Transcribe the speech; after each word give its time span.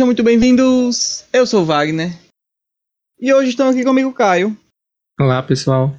Sejam 0.00 0.06
muito 0.06 0.22
bem-vindos! 0.22 1.26
Eu 1.30 1.46
sou 1.46 1.60
o 1.60 1.66
Wagner. 1.66 2.18
E 3.20 3.34
hoje 3.34 3.50
estão 3.50 3.68
aqui 3.68 3.84
comigo 3.84 4.14
Caio. 4.14 4.56
Olá, 5.20 5.42
pessoal. 5.42 5.94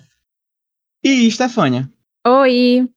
E 1.03 1.29
Stefânia. 1.29 1.87
Oi! 2.25 2.89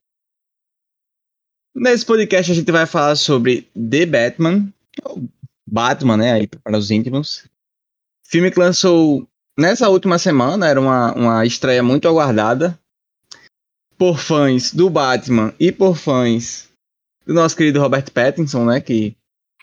Nesse 1.75 2.03
podcast 2.03 2.51
a 2.51 2.55
gente 2.55 2.71
vai 2.71 2.87
falar 2.87 3.15
sobre 3.17 3.69
The 3.75 4.07
Batman. 4.07 4.73
Batman, 5.67 6.17
né? 6.17 6.33
Aí 6.33 6.47
para 6.47 6.75
os 6.75 6.89
íntimos. 6.89 7.47
Filme 8.23 8.49
que 8.49 8.59
lançou 8.59 9.29
nessa 9.55 9.87
última 9.89 10.17
semana, 10.17 10.67
era 10.67 10.81
uma, 10.81 11.13
uma 11.13 11.45
estreia 11.45 11.83
muito 11.83 12.07
aguardada. 12.07 12.79
Por 13.95 14.17
fãs 14.17 14.73
do 14.73 14.89
Batman 14.89 15.53
e 15.59 15.71
por 15.71 15.95
fãs 15.95 16.67
do 17.27 17.35
nosso 17.35 17.55
querido 17.55 17.79
Robert 17.79 18.11
Pattinson, 18.11 18.65
né? 18.65 18.81
Que 18.81 19.15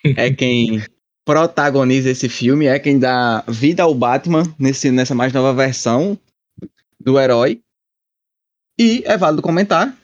é 0.05 0.31
quem 0.33 0.81
protagoniza 1.25 2.11
esse 2.11 2.29
filme, 2.29 2.67
é 2.67 2.79
quem 2.79 2.99
dá 2.99 3.45
vida 3.47 3.83
ao 3.83 3.95
Batman 3.95 4.43
nesse, 4.59 4.91
nessa 4.91 5.15
mais 5.15 5.33
nova 5.33 5.53
versão 5.55 6.19
do 6.99 7.19
herói. 7.19 7.61
E 8.79 9.03
é 9.07 9.17
válido 9.17 9.43
comentar 9.43 9.97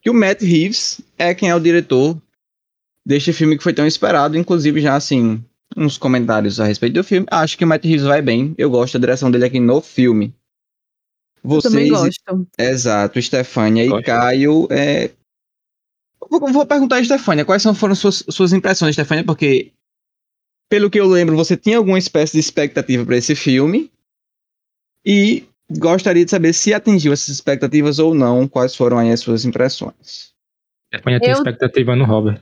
que 0.00 0.10
o 0.10 0.14
Matt 0.14 0.42
Reeves 0.42 1.00
é 1.18 1.34
quem 1.34 1.50
é 1.50 1.54
o 1.54 1.60
diretor 1.60 2.20
deste 3.04 3.32
filme 3.32 3.56
que 3.56 3.62
foi 3.62 3.72
tão 3.72 3.86
esperado, 3.86 4.36
inclusive 4.36 4.80
já 4.80 4.94
assim, 4.94 5.42
uns 5.76 5.98
comentários 5.98 6.60
a 6.60 6.64
respeito 6.64 6.94
do 6.94 7.04
filme. 7.04 7.26
Acho 7.30 7.56
que 7.56 7.64
o 7.64 7.66
Matt 7.66 7.84
Reeves 7.84 8.04
vai 8.04 8.22
bem, 8.22 8.54
eu 8.58 8.70
gosto 8.70 8.98
da 8.98 9.06
direção 9.06 9.30
dele 9.30 9.46
aqui 9.46 9.58
no 9.58 9.80
filme. 9.80 10.34
Vocês, 11.42 11.74
eu 11.74 11.80
também 11.80 11.90
gosto. 11.90 12.48
Exato, 12.56 13.20
Stefania 13.20 13.84
e 13.84 14.02
Caio, 14.02 14.68
é, 14.70 15.10
Vou, 16.30 16.40
vou 16.52 16.66
perguntar 16.66 16.96
a 16.96 17.04
Stefania, 17.04 17.44
quais 17.44 17.62
são, 17.62 17.74
foram 17.74 17.94
suas, 17.94 18.24
suas 18.30 18.52
impressões, 18.52 18.94
Stefania, 18.94 19.24
porque, 19.24 19.72
pelo 20.72 20.88
que 20.88 20.98
eu 20.98 21.06
lembro, 21.06 21.36
você 21.36 21.54
tinha 21.54 21.76
alguma 21.76 21.98
espécie 21.98 22.32
de 22.32 22.38
expectativa 22.38 23.04
para 23.04 23.18
esse 23.18 23.34
filme. 23.34 23.92
E 25.04 25.44
gostaria 25.70 26.24
de 26.24 26.30
saber 26.30 26.54
se 26.54 26.72
atingiu 26.72 27.12
essas 27.12 27.28
expectativas 27.28 27.98
ou 27.98 28.14
não, 28.14 28.48
quais 28.48 28.74
foram 28.74 28.96
aí 28.96 29.12
as 29.12 29.20
suas 29.20 29.44
impressões. 29.44 30.32
Tem 30.90 31.18
eu... 31.20 31.32
expectativa 31.32 31.94
no 31.94 32.06
Robert. 32.06 32.40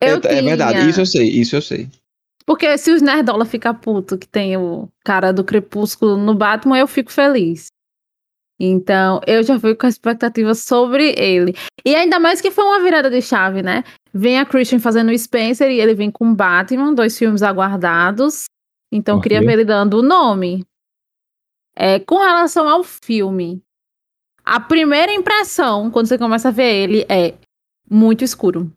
Eu 0.00 0.20
é, 0.22 0.38
é 0.38 0.42
verdade, 0.42 0.88
isso 0.88 1.00
eu 1.00 1.06
sei, 1.06 1.28
isso 1.28 1.56
eu 1.56 1.60
sei. 1.60 1.88
Porque 2.46 2.78
se 2.78 2.92
os 2.92 3.02
Nerdola 3.02 3.44
ficar 3.44 3.74
puto 3.74 4.16
que 4.16 4.28
tem 4.28 4.56
o 4.56 4.88
cara 5.04 5.32
do 5.32 5.42
Crepúsculo 5.42 6.16
no 6.16 6.36
Batman, 6.36 6.78
eu 6.78 6.86
fico 6.86 7.10
feliz. 7.10 7.66
Então, 8.64 9.20
eu 9.26 9.42
já 9.42 9.58
fui 9.58 9.74
com 9.74 9.86
a 9.86 9.88
expectativa 9.88 10.54
sobre 10.54 11.14
ele. 11.18 11.52
E 11.84 11.96
ainda 11.96 12.20
mais 12.20 12.40
que 12.40 12.52
foi 12.52 12.62
uma 12.62 12.80
virada 12.80 13.10
de 13.10 13.20
chave, 13.20 13.60
né? 13.60 13.82
Vem 14.14 14.38
a 14.38 14.46
Christian 14.46 14.78
fazendo 14.78 15.10
o 15.10 15.18
Spencer 15.18 15.68
e 15.68 15.80
ele 15.80 15.94
vem 15.94 16.12
com 16.12 16.32
Batman, 16.32 16.94
dois 16.94 17.18
filmes 17.18 17.42
aguardados. 17.42 18.44
Então, 18.92 19.18
okay. 19.18 19.30
queria 19.30 19.44
ver 19.44 19.54
ele 19.54 19.64
dando 19.64 19.98
o 19.98 20.02
nome. 20.02 20.64
É, 21.74 21.98
com 21.98 22.18
relação 22.18 22.68
ao 22.68 22.84
filme, 22.84 23.60
a 24.44 24.60
primeira 24.60 25.12
impressão, 25.12 25.90
quando 25.90 26.06
você 26.06 26.16
começa 26.16 26.50
a 26.50 26.52
ver 26.52 26.72
ele, 26.72 27.04
é 27.08 27.34
muito 27.90 28.22
escuro. 28.22 28.72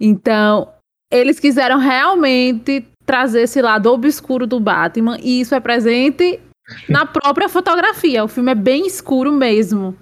Então, 0.00 0.74
eles 1.12 1.38
quiseram 1.38 1.78
realmente 1.78 2.84
trazer 3.06 3.42
esse 3.42 3.62
lado 3.62 3.92
obscuro 3.92 4.48
do 4.48 4.58
Batman, 4.58 5.16
e 5.22 5.40
isso 5.40 5.54
é 5.54 5.60
presente 5.60 6.40
na 6.88 7.06
própria 7.06 7.48
fotografia. 7.48 8.24
O 8.24 8.28
filme 8.28 8.52
é 8.52 8.54
bem 8.54 8.86
escuro 8.86 9.32
mesmo. 9.32 9.96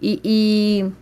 E, 0.00 0.20
e, 0.24 0.92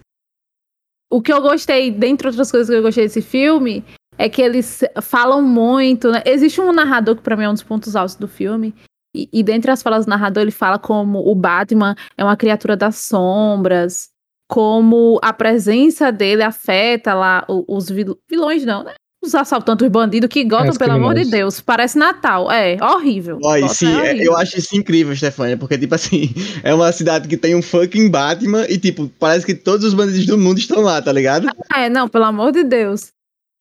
o 1.10 1.20
que 1.20 1.32
eu 1.32 1.40
gostei, 1.40 1.90
dentre 1.90 2.28
outras 2.28 2.50
coisas 2.50 2.68
que 2.68 2.74
eu 2.74 2.82
gostei 2.82 3.04
desse 3.04 3.22
filme, 3.22 3.84
é 4.16 4.28
que 4.28 4.42
eles 4.42 4.82
falam 5.02 5.42
muito. 5.42 6.10
Né? 6.10 6.22
Existe 6.26 6.60
um 6.60 6.72
narrador 6.72 7.16
que 7.16 7.22
para 7.22 7.36
mim 7.36 7.44
é 7.44 7.48
um 7.48 7.54
dos 7.54 7.62
pontos 7.62 7.96
altos 7.96 8.16
do 8.16 8.28
filme. 8.28 8.74
E, 9.14 9.28
e 9.32 9.42
dentre 9.42 9.70
as 9.70 9.82
falas 9.82 10.06
do 10.06 10.10
narrador, 10.10 10.42
ele 10.42 10.50
fala 10.50 10.78
como 10.78 11.20
o 11.20 11.34
Batman 11.34 11.94
é 12.16 12.24
uma 12.24 12.36
criatura 12.36 12.76
das 12.76 12.96
sombras, 12.96 14.08
como 14.48 15.20
a 15.22 15.32
presença 15.32 16.10
dele 16.10 16.42
afeta 16.42 17.14
lá 17.14 17.46
os 17.48 17.88
vilões, 17.88 18.64
não, 18.64 18.82
né? 18.82 18.94
Os 19.24 19.34
assaltantes, 19.34 19.84
os 19.84 19.90
bandidos 19.90 20.28
que 20.28 20.40
é, 20.40 20.78
pelo 20.78 20.92
amor 20.92 21.14
de 21.14 21.24
Deus, 21.24 21.60
parece 21.60 21.98
Natal. 21.98 22.50
É, 22.50 22.76
horrível. 22.82 23.38
Olha, 23.42 23.68
sim, 23.68 23.92
é 23.92 24.10
horrível. 24.10 24.24
eu 24.24 24.36
acho 24.36 24.58
isso 24.58 24.76
incrível, 24.76 25.14
Stefania, 25.16 25.56
porque, 25.56 25.78
tipo 25.78 25.94
assim, 25.94 26.32
é 26.62 26.72
uma 26.74 26.92
cidade 26.92 27.28
que 27.28 27.36
tem 27.36 27.54
um 27.54 27.62
fucking 27.62 28.10
Batman 28.10 28.66
e, 28.68 28.78
tipo, 28.78 29.10
parece 29.18 29.44
que 29.44 29.54
todos 29.54 29.84
os 29.84 29.94
bandidos 29.94 30.26
do 30.26 30.38
mundo 30.38 30.58
estão 30.58 30.80
lá, 30.82 31.00
tá 31.00 31.12
ligado? 31.12 31.48
É, 31.74 31.88
não, 31.88 32.08
pelo 32.08 32.24
amor 32.24 32.52
de 32.52 32.62
Deus. 32.62 33.08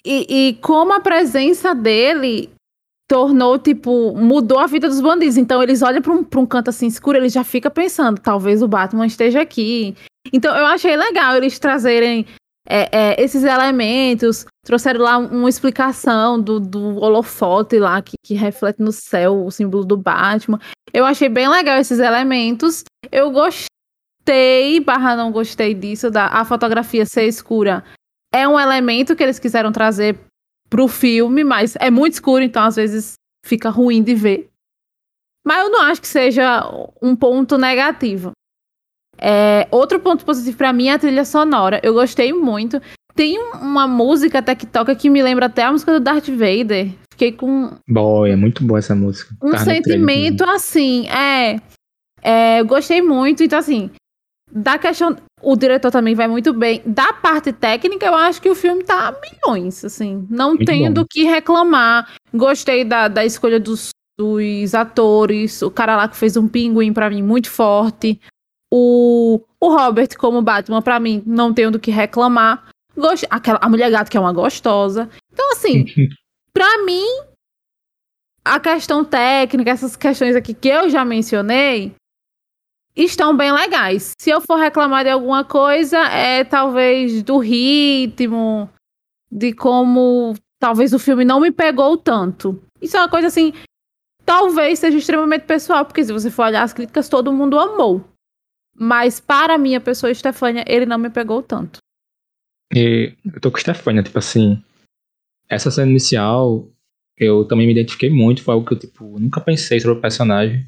E, 0.05 0.49
e 0.49 0.53
como 0.61 0.93
a 0.93 0.99
presença 0.99 1.73
dele 1.73 2.49
tornou, 3.07 3.59
tipo, 3.59 4.13
mudou 4.15 4.59
a 4.59 4.67
vida 4.67 4.87
dos 4.89 4.99
bandidos. 4.99 5.37
Então, 5.37 5.61
eles 5.61 5.81
olham 5.81 6.01
pra 6.01 6.13
um, 6.13 6.23
pra 6.23 6.39
um 6.39 6.45
canto 6.45 6.69
assim 6.69 6.87
escuro, 6.87 7.17
eles 7.17 7.33
já 7.33 7.43
ficam 7.43 7.71
pensando, 7.71 8.19
talvez 8.19 8.61
o 8.61 8.67
Batman 8.67 9.05
esteja 9.05 9.41
aqui. 9.41 9.95
Então, 10.31 10.55
eu 10.55 10.65
achei 10.65 10.95
legal 10.95 11.35
eles 11.35 11.59
trazerem 11.59 12.25
é, 12.67 12.89
é, 12.91 13.21
esses 13.21 13.43
elementos, 13.43 14.45
trouxeram 14.65 15.01
lá 15.01 15.17
uma 15.17 15.49
explicação 15.49 16.39
do, 16.41 16.59
do 16.59 16.97
holofote 16.97 17.77
lá 17.77 18.01
que, 18.01 18.13
que, 18.23 18.33
reflete 18.33 18.81
no 18.81 18.91
céu 18.91 19.45
o 19.45 19.51
símbolo 19.51 19.83
do 19.83 19.97
Batman. 19.97 20.59
Eu 20.93 21.05
achei 21.05 21.27
bem 21.27 21.47
legal 21.49 21.77
esses 21.77 21.99
elementos. 21.99 22.83
Eu 23.11 23.31
gostei, 23.31 24.79
barra 24.79 25.15
não 25.15 25.31
gostei 25.31 25.73
disso, 25.73 26.09
da 26.09 26.27
a 26.27 26.45
fotografia 26.45 27.05
ser 27.05 27.25
escura. 27.25 27.83
É 28.31 28.47
um 28.47 28.59
elemento 28.59 29.15
que 29.15 29.23
eles 29.23 29.39
quiseram 29.39 29.71
trazer 29.71 30.17
pro 30.69 30.87
filme, 30.87 31.43
mas 31.43 31.75
é 31.79 31.91
muito 31.91 32.13
escuro, 32.13 32.43
então 32.43 32.63
às 32.63 32.75
vezes 32.75 33.13
fica 33.45 33.69
ruim 33.69 34.01
de 34.01 34.15
ver. 34.15 34.49
Mas 35.45 35.59
eu 35.59 35.69
não 35.69 35.81
acho 35.81 36.01
que 36.01 36.07
seja 36.07 36.63
um 37.01 37.15
ponto 37.15 37.57
negativo. 37.57 38.31
É, 39.25 39.65
outro 39.71 40.01
ponto 40.01 40.25
positivo 40.25 40.57
para 40.57 40.73
mim 40.73 40.87
é 40.87 40.93
a 40.93 40.99
trilha 40.99 41.23
sonora. 41.23 41.79
Eu 41.81 41.93
gostei 41.93 42.33
muito. 42.33 42.81
Tem 43.15 43.39
uma 43.53 43.87
música 43.87 44.39
até 44.39 44.53
que 44.53 44.65
toca 44.65 44.93
que 44.93 45.09
me 45.09 45.23
lembra 45.23 45.45
até 45.45 45.63
a 45.63 45.71
música 45.71 45.93
do 45.93 45.99
Darth 46.01 46.27
Vader. 46.27 46.91
Fiquei 47.09 47.31
com. 47.31 47.71
Boa, 47.87 48.27
é 48.27 48.35
muito 48.35 48.63
boa 48.65 48.79
essa 48.79 48.93
música. 48.93 49.33
Um 49.41 49.51
tá 49.51 49.59
sentimento 49.59 50.43
assim, 50.43 51.07
é, 51.07 51.61
é. 52.21 52.59
Eu 52.59 52.65
gostei 52.65 53.01
muito. 53.01 53.43
Então, 53.43 53.59
assim, 53.59 53.91
da 54.51 54.77
questão. 54.77 55.15
O 55.41 55.55
diretor 55.55 55.91
também 55.91 56.15
vai 56.15 56.27
muito 56.27 56.53
bem. 56.53 56.81
Da 56.85 57.13
parte 57.13 57.53
técnica, 57.53 58.05
eu 58.05 58.15
acho 58.15 58.41
que 58.41 58.49
o 58.49 58.55
filme 58.55 58.83
tá 58.83 59.13
milhões, 59.21 59.85
assim. 59.85 60.25
Não 60.29 60.49
muito 60.49 60.65
tenho 60.65 60.87
bom. 60.87 60.93
do 60.93 61.05
que 61.09 61.23
reclamar. 61.23 62.13
Gostei 62.33 62.83
da, 62.83 63.07
da 63.07 63.25
escolha 63.25 63.59
dos, 63.59 63.89
dos 64.17 64.73
atores. 64.73 65.61
O 65.61 65.69
cara 65.69 65.95
lá 65.95 66.07
que 66.07 66.17
fez 66.17 66.35
um 66.35 66.47
pinguim 66.47 66.91
para 66.91 67.09
mim 67.09 67.21
muito 67.21 67.49
forte. 67.49 68.19
O, 68.75 69.39
o 69.59 69.69
Robert 69.69 70.17
como 70.17 70.41
Batman, 70.41 70.81
para 70.81 70.99
mim, 70.99 71.21
não 71.27 71.53
tenho 71.53 71.69
do 71.69 71.79
que 71.79 71.91
reclamar. 71.91 72.69
Gost... 72.97 73.23
Aquela, 73.29 73.59
a 73.61 73.69
mulher 73.69 73.91
gato 73.91 74.09
que 74.09 74.17
é 74.17 74.19
uma 74.19 74.33
gostosa. 74.33 75.11
Então, 75.31 75.51
assim, 75.51 75.85
para 76.51 76.83
mim, 76.83 77.05
a 78.43 78.59
questão 78.59 79.05
técnica, 79.05 79.69
essas 79.69 79.95
questões 79.95 80.35
aqui 80.35 80.55
que 80.55 80.69
eu 80.69 80.89
já 80.89 81.05
mencionei, 81.05 81.93
estão 82.95 83.37
bem 83.37 83.51
legais. 83.51 84.13
Se 84.19 84.31
eu 84.31 84.41
for 84.41 84.57
reclamar 84.57 85.03
de 85.03 85.11
alguma 85.11 85.43
coisa, 85.43 85.99
é 86.07 86.43
talvez 86.43 87.21
do 87.21 87.37
ritmo, 87.37 88.67
de 89.31 89.53
como 89.53 90.33
talvez 90.59 90.93
o 90.93 90.99
filme 90.99 91.23
não 91.23 91.39
me 91.39 91.51
pegou 91.51 91.95
tanto. 91.95 92.59
Isso 92.81 92.97
é 92.97 93.01
uma 93.01 93.09
coisa 93.09 93.27
assim, 93.27 93.53
talvez 94.25 94.79
seja 94.79 94.97
extremamente 94.97 95.45
pessoal, 95.45 95.85
porque 95.85 96.03
se 96.03 96.11
você 96.11 96.31
for 96.31 96.45
olhar 96.45 96.63
as 96.63 96.73
críticas, 96.73 97.07
todo 97.07 97.31
mundo 97.31 97.59
amou. 97.59 98.03
Mas 98.75 99.19
para 99.19 99.55
a 99.55 99.57
minha 99.57 99.79
pessoa, 99.79 100.11
Estefânia, 100.11 100.63
ele 100.67 100.85
não 100.85 100.97
me 100.97 101.09
pegou 101.09 101.41
tanto. 101.43 101.77
E 102.73 103.13
eu 103.25 103.39
tô 103.39 103.51
com 103.51 103.57
Estefânia, 103.57 104.01
tipo 104.01 104.17
assim. 104.17 104.61
Essa 105.47 105.69
cena 105.69 105.91
inicial, 105.91 106.67
eu 107.17 107.45
também 107.45 107.67
me 107.67 107.73
identifiquei 107.73 108.09
muito. 108.09 108.41
Foi 108.41 108.53
algo 108.53 108.65
que 108.65 108.73
eu, 108.73 108.79
tipo, 108.79 109.19
nunca 109.19 109.39
pensei 109.39 109.79
sobre 109.79 109.97
o 109.97 110.01
personagem. 110.01 110.65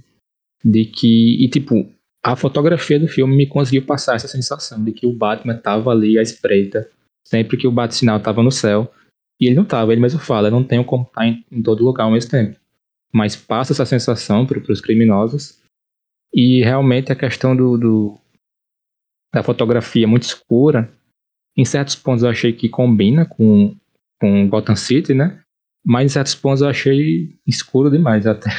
De 0.63 0.85
que. 0.85 1.43
E, 1.43 1.49
tipo, 1.49 1.91
a 2.23 2.35
fotografia 2.35 2.99
do 2.99 3.07
filme 3.07 3.35
me 3.35 3.47
conseguiu 3.47 3.85
passar 3.85 4.15
essa 4.15 4.27
sensação 4.27 4.83
de 4.83 4.91
que 4.91 5.07
o 5.07 5.13
Batman 5.13 5.57
tava 5.57 5.91
ali 5.91 6.17
à 6.19 6.21
espreita. 6.21 6.89
Sempre 7.27 7.57
que 7.57 7.67
o 7.67 7.71
bate-sinal 7.71 8.19
tava 8.19 8.43
no 8.43 8.51
céu. 8.51 8.91
E 9.39 9.47
ele 9.47 9.55
não 9.55 9.65
tava, 9.65 9.91
ele 9.91 10.01
mesmo 10.01 10.19
fala, 10.19 10.49
não 10.49 10.63
tenho 10.63 10.85
como 10.85 11.03
estar 11.03 11.27
em, 11.27 11.43
em 11.51 11.61
todo 11.61 11.83
lugar 11.83 12.05
ao 12.05 12.11
mesmo 12.11 12.31
tempo. 12.31 12.57
Mas 13.11 13.35
passa 13.35 13.73
essa 13.73 13.85
sensação 13.85 14.45
para 14.45 14.59
os 14.71 14.79
criminosos 14.79 15.59
e 16.35 16.61
realmente 16.61 17.13
a 17.13 17.15
questão 17.15 17.55
do, 17.55 17.77
do, 17.77 18.19
da 19.33 19.41
fotografia 19.41 20.05
muito 20.05 20.23
escura, 20.23 20.93
em 21.55 21.63
certos 21.63 21.95
pontos 21.95 22.23
eu 22.23 22.29
achei 22.29 22.51
que 22.51 22.67
combina 22.67 23.25
com, 23.25 23.73
com 24.19 24.49
Gotham 24.49 24.75
City, 24.75 25.13
né? 25.13 25.39
Mas 25.85 26.07
em 26.07 26.09
certos 26.09 26.35
pontos 26.35 26.61
eu 26.61 26.67
achei 26.67 27.29
escuro 27.47 27.89
demais 27.89 28.27
até. 28.27 28.49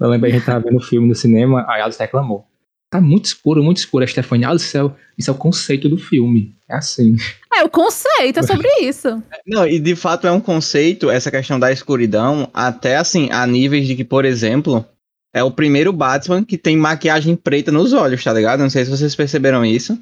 Eu 0.00 0.08
lembro 0.08 0.28
a 0.28 0.32
gente 0.32 0.46
tava 0.46 0.64
vendo 0.64 0.78
o 0.78 0.82
filme 0.82 1.06
no 1.06 1.14
cinema, 1.14 1.60
a 1.60 1.84
Alice 1.84 1.98
reclamou. 2.00 2.46
tá 2.90 3.02
muito 3.02 3.26
escuro, 3.26 3.62
muito 3.62 3.76
escuro. 3.76 4.02
A 4.02 4.06
Stephanie, 4.06 4.46
ah, 4.46 4.54
do 4.54 4.58
céu, 4.58 4.96
isso 5.18 5.30
é 5.30 5.34
o 5.34 5.36
conceito 5.36 5.90
do 5.90 5.98
filme. 5.98 6.56
É 6.66 6.76
assim. 6.76 7.16
É, 7.54 7.62
o 7.62 7.68
conceito 7.68 8.38
é 8.38 8.42
sobre 8.42 8.66
isso. 8.80 9.22
Não, 9.46 9.66
e 9.66 9.78
de 9.78 9.94
fato 9.94 10.26
é 10.26 10.32
um 10.32 10.40
conceito, 10.40 11.10
essa 11.10 11.30
questão 11.30 11.60
da 11.60 11.70
escuridão, 11.70 12.48
até 12.54 12.96
assim, 12.96 13.28
a 13.30 13.46
níveis 13.46 13.86
de 13.86 13.94
que, 13.94 14.04
por 14.04 14.24
exemplo, 14.24 14.86
é 15.34 15.42
o 15.44 15.50
primeiro 15.50 15.92
Batman 15.92 16.44
que 16.44 16.58
tem 16.58 16.76
maquiagem 16.76 17.36
preta 17.36 17.70
nos 17.70 17.92
olhos, 17.92 18.22
tá 18.22 18.32
ligado? 18.32 18.60
Não 18.60 18.70
sei 18.70 18.84
se 18.84 18.90
vocês 18.90 19.14
perceberam 19.14 19.64
isso. 19.64 19.98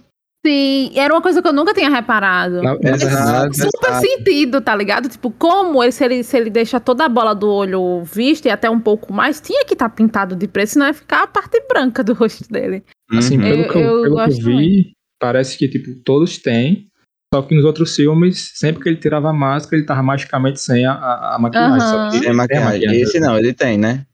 Sim, 0.46 0.92
era 0.94 1.12
uma 1.12 1.20
coisa 1.20 1.42
que 1.42 1.48
eu 1.48 1.52
nunca 1.52 1.74
tinha 1.74 1.90
reparado. 1.90 2.62
Não, 2.62 2.80
Faz 2.80 3.02
exato, 3.02 3.54
super 3.56 3.88
exato. 3.90 4.06
sentido, 4.06 4.60
tá 4.60 4.74
ligado? 4.74 5.08
Tipo, 5.08 5.32
como 5.32 5.82
ele 5.82 5.90
se, 5.90 6.04
ele, 6.04 6.22
se 6.22 6.36
ele 6.36 6.48
deixa 6.48 6.78
toda 6.78 7.04
a 7.04 7.08
bola 7.08 7.34
do 7.34 7.48
olho 7.50 8.02
vista 8.04 8.46
e 8.46 8.50
até 8.50 8.70
um 8.70 8.78
pouco 8.78 9.12
mais, 9.12 9.40
tinha 9.40 9.64
que 9.64 9.72
estar 9.74 9.88
pintado 9.88 10.36
de 10.36 10.46
preto, 10.46 10.68
senão 10.68 10.86
ia 10.86 10.94
ficar 10.94 11.24
a 11.24 11.26
parte 11.26 11.60
branca 11.68 12.04
do 12.04 12.14
rosto 12.14 12.48
dele. 12.50 12.84
Assim, 13.12 13.36
Uhum. 13.36 13.42
pelo 13.42 13.62
Eu- 13.62 13.68
que 13.72 13.78
eu, 13.78 13.82
eu 13.82 14.02
pelo 14.02 14.16
que 14.28 14.40
eu 14.40 14.46
vi, 14.46 14.92
parece 15.20 15.58
que, 15.58 15.68
tipo, 15.68 15.88
todos 16.04 16.38
têm. 16.38 16.86
Só 17.34 17.42
que 17.42 17.54
nos 17.54 17.64
outros 17.64 17.94
filmes, 17.94 18.52
sempre 18.54 18.82
que 18.82 18.88
ele 18.88 18.96
tirava 18.96 19.28
a 19.28 19.34
máscara, 19.34 19.76
ele 19.76 19.86
tava 19.86 20.02
magicamente 20.02 20.60
sem 20.60 20.86
a, 20.86 20.92
a, 20.92 21.34
a 21.34 21.38
maquiagem. 21.38 22.10
Que 22.12 22.20
Tem 22.24 22.32
maquiagem. 22.32 23.00
Esse 23.02 23.20
não, 23.20 23.36
ele 23.36 23.52
tem, 23.52 23.76
né? 23.76 24.06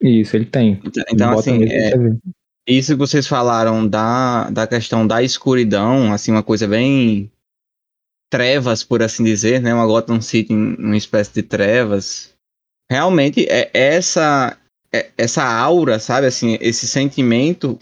Isso, 0.00 0.36
ele 0.36 0.44
tem. 0.46 0.80
Então, 0.84 1.04
então, 1.10 1.38
assim, 1.38 1.64
é, 1.64 1.92
isso 2.66 2.92
que 2.92 2.98
vocês 2.98 3.26
falaram 3.26 3.86
da, 3.86 4.48
da 4.50 4.66
questão 4.66 5.06
da 5.06 5.22
escuridão, 5.22 6.12
assim, 6.12 6.30
uma 6.30 6.42
coisa 6.42 6.68
bem 6.68 7.30
trevas, 8.30 8.84
por 8.84 9.02
assim 9.02 9.24
dizer, 9.24 9.60
né? 9.60 9.72
Uma 9.74 9.86
Gotham 9.86 10.20
City 10.20 10.52
em 10.52 10.74
uma 10.76 10.96
espécie 10.96 11.32
de 11.32 11.42
trevas. 11.42 12.34
Realmente, 12.90 13.46
é 13.48 13.70
essa 13.72 14.56
é- 14.92 15.10
essa 15.18 15.44
aura, 15.44 15.98
sabe, 15.98 16.26
assim, 16.26 16.56
esse 16.60 16.86
sentimento 16.86 17.78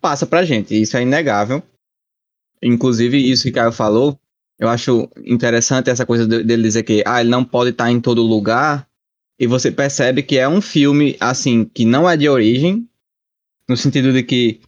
passa 0.00 0.26
pra 0.26 0.44
gente, 0.44 0.74
isso 0.80 0.96
é 0.96 1.02
inegável. 1.02 1.62
Inclusive, 2.62 3.16
isso 3.18 3.44
que 3.44 3.50
o 3.50 3.52
Caio 3.54 3.72
falou, 3.72 4.18
eu 4.58 4.68
acho 4.68 5.08
interessante 5.24 5.88
essa 5.90 6.04
coisa 6.04 6.26
de- 6.26 6.42
dele 6.42 6.62
dizer 6.62 6.82
que 6.82 7.02
ah, 7.06 7.20
ele 7.20 7.30
não 7.30 7.44
pode 7.44 7.70
estar 7.70 7.90
em 7.90 8.00
todo 8.00 8.22
lugar, 8.22 8.86
e 9.40 9.46
você 9.46 9.70
percebe 9.70 10.22
que 10.22 10.36
é 10.36 10.46
um 10.46 10.60
filme, 10.60 11.16
assim, 11.18 11.64
que 11.64 11.86
não 11.86 12.08
é 12.08 12.14
de 12.14 12.28
origem, 12.28 12.86
no 13.66 13.74
sentido 13.74 14.12
de 14.12 14.22
que 14.22 14.60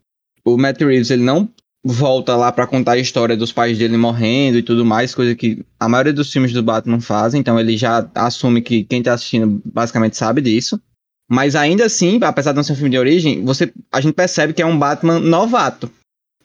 o 0.42 0.56
Matt 0.56 0.80
Reeves 0.80 1.10
ele 1.10 1.22
não 1.22 1.46
volta 1.84 2.34
lá 2.36 2.50
pra 2.50 2.66
contar 2.66 2.92
a 2.92 2.98
história 2.98 3.36
dos 3.36 3.52
pais 3.52 3.76
dele 3.76 3.98
morrendo 3.98 4.56
e 4.56 4.62
tudo 4.62 4.82
mais, 4.82 5.14
coisa 5.14 5.34
que 5.34 5.62
a 5.78 5.88
maioria 5.88 6.12
dos 6.12 6.32
filmes 6.32 6.52
do 6.52 6.62
Batman 6.62 7.00
fazem, 7.00 7.40
então 7.40 7.60
ele 7.60 7.76
já 7.76 8.08
assume 8.14 8.62
que 8.62 8.84
quem 8.84 9.02
tá 9.02 9.12
assistindo 9.12 9.60
basicamente 9.64 10.16
sabe 10.16 10.40
disso. 10.40 10.80
Mas 11.28 11.54
ainda 11.54 11.84
assim, 11.84 12.18
apesar 12.22 12.52
de 12.52 12.56
não 12.56 12.62
ser 12.62 12.72
um 12.72 12.76
filme 12.76 12.90
de 12.90 12.98
origem, 12.98 13.44
você, 13.44 13.70
a 13.92 14.00
gente 14.00 14.14
percebe 14.14 14.54
que 14.54 14.62
é 14.62 14.66
um 14.66 14.78
Batman 14.78 15.18
novato. 15.18 15.90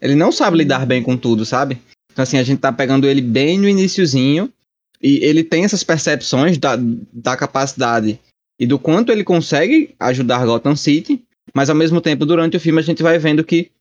Ele 0.02 0.16
não 0.16 0.34
sabe 0.34 0.58
lidar 0.58 0.86
bem 0.86 1.02
com 1.02 1.16
tudo, 1.16 1.46
sabe? 1.46 1.80
Então 2.12 2.24
assim, 2.24 2.38
a 2.38 2.44
gente 2.44 2.60
tá 2.60 2.74
pegando 2.74 3.08
ele 3.08 3.22
bem 3.22 3.58
no 3.58 3.70
iniciozinho 3.70 4.52
e 5.02 5.24
ele 5.24 5.44
tem 5.44 5.64
essas 5.64 5.84
percepções 5.84 6.58
da, 6.58 6.78
da 7.14 7.38
capacidade 7.38 8.20
e 8.60 8.66
do 8.66 8.80
quanto 8.80 9.12
ele 9.12 9.24
consegue 9.24 9.96
ajudar 10.00 10.46
Gotham 10.46 10.76
City, 10.76 11.24
mas 11.54 11.70
ao 11.70 11.76
mesmo 11.76 12.02
tempo, 12.02 12.26
durante 12.26 12.58
o 12.58 12.60
filme, 12.60 12.80
a 12.80 12.84
gente 12.84 13.04
vai 13.04 13.18
vendo 13.20 13.44
que 13.44 13.72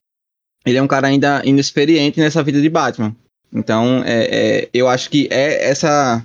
ele 0.65 0.79
é 0.79 0.83
um 0.83 0.87
cara 0.87 1.09
ainda 1.09 1.43
inexperiente 1.45 2.21
nessa 2.21 2.43
vida 2.43 2.61
de 2.61 2.69
Batman. 2.69 3.15
Então, 3.53 4.03
é, 4.05 4.25
é, 4.25 4.69
eu 4.75 4.89
acho 4.89 5.09
que 5.09 5.29
é 5.31 5.69
essa 5.69 6.25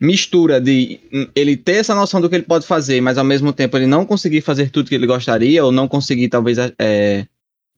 mistura 0.00 0.60
de 0.60 1.00
ele 1.34 1.56
ter 1.56 1.76
essa 1.76 1.94
noção 1.94 2.20
do 2.20 2.28
que 2.28 2.34
ele 2.34 2.44
pode 2.44 2.66
fazer, 2.66 3.00
mas 3.00 3.16
ao 3.16 3.24
mesmo 3.24 3.52
tempo 3.52 3.76
ele 3.76 3.86
não 3.86 4.04
conseguir 4.04 4.42
fazer 4.42 4.70
tudo 4.70 4.88
que 4.88 4.94
ele 4.94 5.06
gostaria, 5.06 5.64
ou 5.64 5.72
não 5.72 5.88
conseguir, 5.88 6.28
talvez, 6.28 6.58
é, 6.78 7.26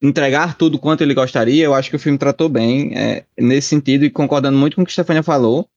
entregar 0.02 0.56
tudo 0.56 0.78
quanto 0.78 1.02
ele 1.02 1.14
gostaria, 1.14 1.64
eu 1.64 1.74
acho 1.74 1.88
que 1.88 1.96
o 1.96 1.98
filme 1.98 2.18
tratou 2.18 2.48
bem 2.48 2.92
é, 2.96 3.24
nesse 3.38 3.68
sentido, 3.68 4.04
e 4.04 4.10
concordando 4.10 4.58
muito 4.58 4.74
com 4.74 4.82
o 4.82 4.84
que 4.84 4.90
a 4.90 4.92
Stefania 4.92 5.22
falou, 5.22 5.68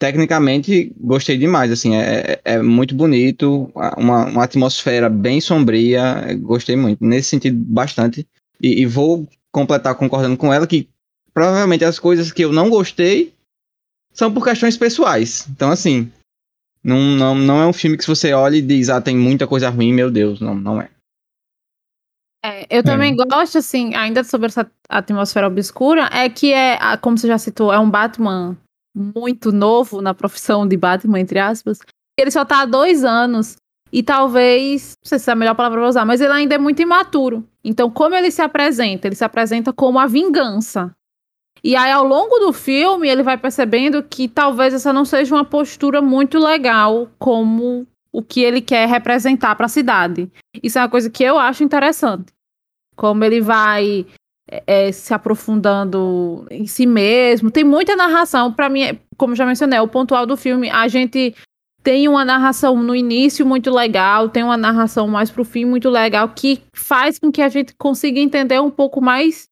tecnicamente 0.00 0.92
gostei 0.98 1.36
demais, 1.36 1.70
assim, 1.70 1.94
é, 1.94 2.40
é- 2.44 2.54
é 2.54 2.62
muito 2.62 2.94
bonito, 2.94 3.70
uma, 3.98 4.24
uma 4.24 4.44
atmosfera 4.44 5.10
bem 5.10 5.42
sombria, 5.42 6.24
é, 6.26 6.34
gostei 6.34 6.74
muito, 6.74 7.04
nesse 7.04 7.28
sentido, 7.28 7.62
bastante, 7.62 8.26
e, 8.60 8.80
e 8.80 8.86
vou 8.86 9.28
completar 9.52 9.94
concordando 9.94 10.38
com 10.38 10.52
ela 10.52 10.66
que 10.66 10.88
provavelmente 11.34 11.84
as 11.84 11.98
coisas 11.98 12.32
que 12.32 12.42
eu 12.42 12.50
não 12.50 12.70
gostei 12.70 13.34
são 14.12 14.32
por 14.32 14.42
questões 14.42 14.74
pessoais, 14.74 15.46
então 15.50 15.70
assim, 15.70 16.10
não, 16.82 16.98
não, 16.98 17.34
não 17.34 17.60
é 17.60 17.66
um 17.66 17.72
filme 17.72 17.98
que 17.98 18.06
você 18.06 18.32
olha 18.32 18.56
e 18.56 18.62
diz, 18.62 18.88
ah, 18.88 19.02
tem 19.02 19.14
muita 19.14 19.46
coisa 19.46 19.68
ruim, 19.68 19.92
meu 19.92 20.10
Deus, 20.10 20.40
não, 20.40 20.54
não 20.54 20.80
é. 20.80 20.88
É, 22.42 22.66
eu 22.70 22.82
também 22.82 23.14
gosto, 23.14 23.58
assim, 23.58 23.94
ainda 23.94 24.24
sobre 24.24 24.46
essa 24.46 24.66
atmosfera 24.88 25.46
obscura, 25.46 26.08
é 26.10 26.26
que 26.30 26.54
é, 26.54 26.78
como 26.96 27.18
você 27.18 27.26
já 27.26 27.36
citou, 27.36 27.70
é 27.70 27.78
um 27.78 27.90
Batman 27.90 28.56
muito 29.00 29.50
novo 29.50 30.00
na 30.02 30.14
profissão 30.14 30.66
de 30.66 30.76
Batman, 30.76 31.20
entre 31.20 31.38
aspas. 31.38 31.78
Ele 32.18 32.30
só 32.30 32.44
tá 32.44 32.60
há 32.60 32.66
dois 32.66 33.04
anos. 33.04 33.56
E 33.92 34.02
talvez, 34.02 34.92
não 35.02 35.08
sei 35.08 35.18
se 35.18 35.30
é 35.30 35.32
a 35.32 35.36
melhor 35.36 35.54
palavra 35.54 35.80
pra 35.80 35.88
usar, 35.88 36.04
mas 36.04 36.20
ele 36.20 36.32
ainda 36.32 36.54
é 36.54 36.58
muito 36.58 36.80
imaturo. 36.80 37.44
Então, 37.64 37.90
como 37.90 38.14
ele 38.14 38.30
se 38.30 38.40
apresenta? 38.40 39.08
Ele 39.08 39.16
se 39.16 39.24
apresenta 39.24 39.72
como 39.72 39.98
a 39.98 40.06
vingança. 40.06 40.94
E 41.62 41.74
aí, 41.74 41.90
ao 41.90 42.06
longo 42.06 42.38
do 42.38 42.52
filme, 42.52 43.08
ele 43.08 43.22
vai 43.22 43.36
percebendo 43.36 44.02
que 44.02 44.28
talvez 44.28 44.72
essa 44.72 44.92
não 44.92 45.04
seja 45.04 45.34
uma 45.34 45.44
postura 45.44 46.00
muito 46.00 46.38
legal 46.38 47.08
como 47.18 47.86
o 48.12 48.22
que 48.22 48.40
ele 48.40 48.60
quer 48.60 48.88
representar 48.88 49.54
para 49.56 49.66
a 49.66 49.68
cidade. 49.68 50.30
Isso 50.62 50.78
é 50.78 50.82
uma 50.82 50.88
coisa 50.88 51.10
que 51.10 51.22
eu 51.22 51.38
acho 51.38 51.64
interessante. 51.64 52.32
Como 52.96 53.24
ele 53.24 53.40
vai 53.40 54.06
é, 54.50 54.62
é, 54.88 54.92
se 54.92 55.14
aprofundando 55.14 56.44
em 56.50 56.66
si 56.66 56.84
mesmo. 56.86 57.50
Tem 57.50 57.62
muita 57.62 57.94
narração. 57.94 58.52
Para 58.52 58.68
mim, 58.68 58.82
é- 58.82 58.98
como 59.16 59.34
já 59.36 59.46
mencionei, 59.46 59.78
é 59.78 59.82
o 59.82 59.88
pontual 59.88 60.26
do 60.26 60.36
filme. 60.36 60.68
A 60.70 60.88
gente 60.88 61.34
tem 61.82 62.08
uma 62.08 62.24
narração 62.24 62.76
no 62.82 62.94
início 62.94 63.46
muito 63.46 63.70
legal, 63.70 64.28
tem 64.28 64.42
uma 64.42 64.56
narração 64.56 65.06
mais 65.08 65.30
pro 65.30 65.44
fim 65.44 65.64
muito 65.64 65.88
legal, 65.88 66.28
que 66.28 66.60
faz 66.74 67.18
com 67.18 67.30
que 67.32 67.40
a 67.40 67.48
gente 67.48 67.74
consiga 67.78 68.18
entender 68.20 68.60
um 68.60 68.70
pouco 68.70 69.00
mais 69.00 69.44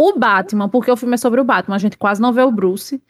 o 0.00 0.12
Batman, 0.18 0.68
porque 0.68 0.90
o 0.90 0.96
filme 0.96 1.14
é 1.14 1.18
sobre 1.18 1.40
o 1.40 1.44
Batman. 1.44 1.76
A 1.76 1.78
gente 1.78 1.98
quase 1.98 2.20
não 2.22 2.32
vê 2.32 2.42
o 2.42 2.50
Bruce. 2.50 3.02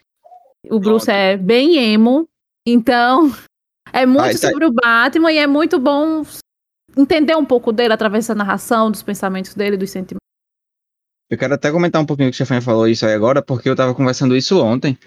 O 0.70 0.80
Bruce 0.80 1.10
é 1.10 1.36
bem 1.36 1.76
emo. 1.92 2.26
Então, 2.66 3.30
é 3.92 4.06
muito 4.06 4.24
Ai, 4.24 4.32
tá- 4.32 4.48
sobre 4.50 4.64
o 4.64 4.72
Batman 4.72 5.30
e 5.30 5.38
é 5.38 5.46
muito 5.46 5.78
bom 5.78 6.22
entender 6.96 7.36
um 7.36 7.44
pouco 7.44 7.70
dele 7.72 7.92
através 7.92 8.24
dessa 8.24 8.34
narração, 8.34 8.90
dos 8.90 9.02
pensamentos 9.02 9.54
dele, 9.54 9.76
dos 9.76 9.90
sentimentos. 9.90 10.23
Eu 11.30 11.38
quero 11.38 11.54
até 11.54 11.70
comentar 11.70 12.00
um 12.02 12.06
pouquinho 12.06 12.28
o 12.28 12.32
que 12.32 12.34
a 12.34 12.44
Stefania 12.44 12.62
falou 12.62 12.86
isso 12.86 13.06
aí 13.06 13.14
agora, 13.14 13.42
porque 13.42 13.68
eu 13.68 13.76
tava 13.76 13.94
conversando 13.94 14.36
isso 14.36 14.62
ontem. 14.62 14.98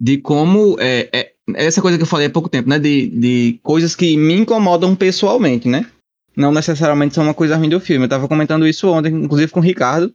De 0.00 0.18
como. 0.18 0.76
É, 0.80 1.08
é- 1.12 1.32
essa 1.54 1.82
coisa 1.82 1.98
que 1.98 2.02
eu 2.02 2.06
falei 2.06 2.28
há 2.28 2.30
pouco 2.30 2.48
tempo, 2.48 2.68
né? 2.68 2.78
De, 2.78 3.08
de 3.08 3.60
coisas 3.62 3.96
que 3.96 4.16
me 4.16 4.34
incomodam 4.34 4.94
pessoalmente, 4.94 5.68
né? 5.68 5.90
Não 6.36 6.52
necessariamente 6.52 7.14
são 7.14 7.24
uma 7.24 7.34
coisa 7.34 7.56
ruim 7.56 7.68
do 7.68 7.80
filme. 7.80 8.04
Eu 8.04 8.08
tava 8.08 8.28
comentando 8.28 8.66
isso 8.66 8.88
ontem, 8.88 9.12
inclusive 9.12 9.50
com 9.50 9.58
o 9.58 9.62
Ricardo, 9.62 10.08
que 10.10 10.14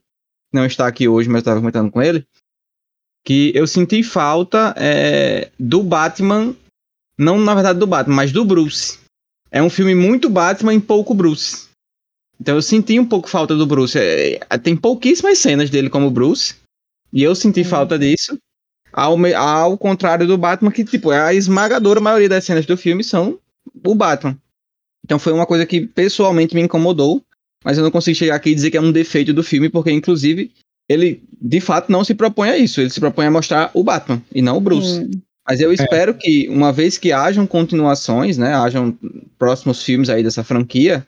não 0.54 0.66
está 0.66 0.88
aqui 0.88 1.08
hoje, 1.08 1.28
mas 1.28 1.40
eu 1.40 1.46
tava 1.46 1.60
comentando 1.60 1.92
com 1.92 2.02
ele. 2.02 2.26
Que 3.26 3.52
eu 3.54 3.68
senti 3.68 4.02
falta 4.02 4.74
é, 4.78 5.52
do 5.60 5.84
Batman. 5.84 6.56
Não, 7.18 7.38
na 7.38 7.54
verdade, 7.54 7.80
do 7.80 7.88
Batman, 7.88 8.16
mas 8.16 8.32
do 8.32 8.46
Bruce. 8.46 9.00
É 9.52 9.62
um 9.62 9.70
filme 9.70 9.94
muito 9.94 10.30
Batman 10.30 10.74
e 10.74 10.80
pouco 10.80 11.14
Bruce. 11.14 11.68
Então 12.40 12.56
eu 12.56 12.62
senti 12.62 13.00
um 13.00 13.06
pouco 13.06 13.30
falta 13.30 13.56
do 13.56 13.66
Bruce. 13.66 13.98
É, 13.98 14.40
é, 14.50 14.58
tem 14.58 14.76
pouquíssimas 14.76 15.38
cenas 15.40 15.70
dele 15.70 15.90
como 15.90 16.12
Bruce. 16.12 16.56
E 17.14 17.24
eu 17.24 17.34
senti 17.36 17.64
falta 17.64 17.98
disso. 17.98 18.38
Ao, 18.92 19.18
me- 19.18 19.34
ao 19.34 19.78
contrário 19.78 20.28
do 20.28 20.38
Batman, 20.38 20.72
que 20.72 20.84
tipo, 20.84 21.12
a 21.12 21.34
esmagadora 21.34 22.00
maioria 22.00 22.30
das 22.30 22.44
cenas 22.46 22.66
do 22.66 22.76
filme 22.78 23.04
são 23.04 23.40
o 23.86 23.96
Batman. 23.96 24.38
Então 25.04 25.20
foi 25.20 25.34
uma 25.34 25.46
coisa 25.46 25.66
que 25.66 25.82
pessoalmente 25.86 26.56
me 26.56 26.62
incomodou. 26.62 27.22
Mas 27.64 27.78
eu 27.78 27.84
não 27.84 27.90
consigo 27.92 28.16
chegar 28.16 28.36
aqui 28.36 28.52
e 28.52 28.56
dizer 28.56 28.70
que 28.70 28.78
é 28.78 28.82
um 28.82 28.92
defeito 28.92 29.34
do 29.34 29.42
filme, 29.44 29.70
porque 29.70 29.92
inclusive 29.92 30.52
ele 30.88 31.24
de 31.42 31.60
fato 31.60 31.92
não 31.92 32.04
se 32.04 32.14
propõe 32.14 32.50
a 32.50 32.58
isso. 32.58 32.80
Ele 32.80 32.90
se 32.92 33.00
propõe 33.00 33.26
a 33.26 33.32
mostrar 33.32 33.72
o 33.74 33.84
Batman 33.84 34.22
e 34.34 34.42
não 34.42 34.58
o 34.58 34.62
Bruce. 34.62 35.00
Hum, 35.00 35.10
Mas 35.48 35.60
eu 35.62 35.74
espero 35.74 36.14
que, 36.14 36.48
uma 36.50 36.72
vez 36.72 36.98
que 36.98 37.12
hajam 37.12 37.48
continuações, 37.48 38.38
né, 38.38 38.54
hajam 38.54 38.96
próximos 39.40 39.82
filmes 39.82 40.10
aí 40.10 40.22
dessa 40.22 40.44
franquia, 40.44 41.06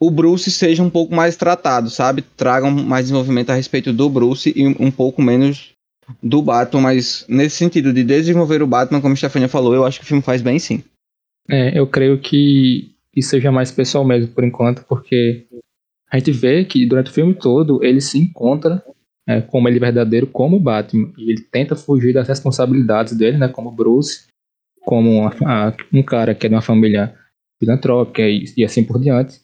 o 0.00 0.10
Bruce 0.10 0.50
seja 0.50 0.82
um 0.82 0.90
pouco 0.90 1.14
mais 1.14 1.36
tratado, 1.36 1.90
sabe? 1.90 2.22
Tragam 2.22 2.70
mais 2.70 3.06
desenvolvimento 3.06 3.50
a 3.50 3.54
respeito 3.54 3.92
do 3.92 4.08
Bruce 4.08 4.52
e 4.54 4.66
um, 4.66 4.90
pouco 4.90 5.20
menos 5.20 5.72
do 6.22 6.40
Batman, 6.40 6.82
mas 6.82 7.24
nesse 7.28 7.56
sentido 7.56 7.92
de 7.92 8.04
desenvolver 8.04 8.62
o 8.62 8.66
Batman, 8.66 9.00
como 9.00 9.12
a 9.12 9.16
Stefania 9.16 9.48
falou, 9.48 9.74
eu 9.74 9.84
acho 9.84 9.98
que 9.98 10.04
o 10.04 10.08
filme 10.08 10.22
faz 10.22 10.40
bem 10.40 10.58
sim. 10.58 10.82
É, 11.48 11.78
eu 11.78 11.86
creio 11.86 12.18
que 12.18 12.92
isso 13.14 13.30
seja 13.30 13.50
mais 13.50 13.70
pessoal 13.72 14.04
mesmo, 14.04 14.28
por 14.28 14.44
enquanto, 14.44 14.84
porque 14.88 15.46
a 16.10 16.18
gente 16.18 16.30
vê 16.30 16.64
que 16.64 16.86
durante 16.86 17.10
o 17.10 17.14
filme 17.14 17.34
todo 17.34 17.82
ele 17.84 18.00
se 18.00 18.18
encontra 18.18 18.82
é, 19.28 19.40
como 19.42 19.68
ele 19.68 19.78
verdadeiro, 19.78 20.26
como 20.26 20.58
Batman, 20.60 21.12
e 21.18 21.30
ele 21.30 21.42
tenta 21.42 21.76
fugir 21.76 22.14
das 22.14 22.28
responsabilidades 22.28 23.14
dele, 23.14 23.36
né, 23.36 23.48
como 23.48 23.70
Bruce, 23.70 24.26
como 24.82 25.10
uma- 25.10 25.76
um 25.92 26.02
cara 26.02 26.34
que 26.34 26.46
é 26.46 26.48
de 26.48 26.54
uma 26.54 26.62
família 26.62 27.14
filantrópica 27.60 28.22
e, 28.22 28.44
e 28.56 28.64
assim 28.64 28.82
por 28.84 28.98
diante. 28.98 29.40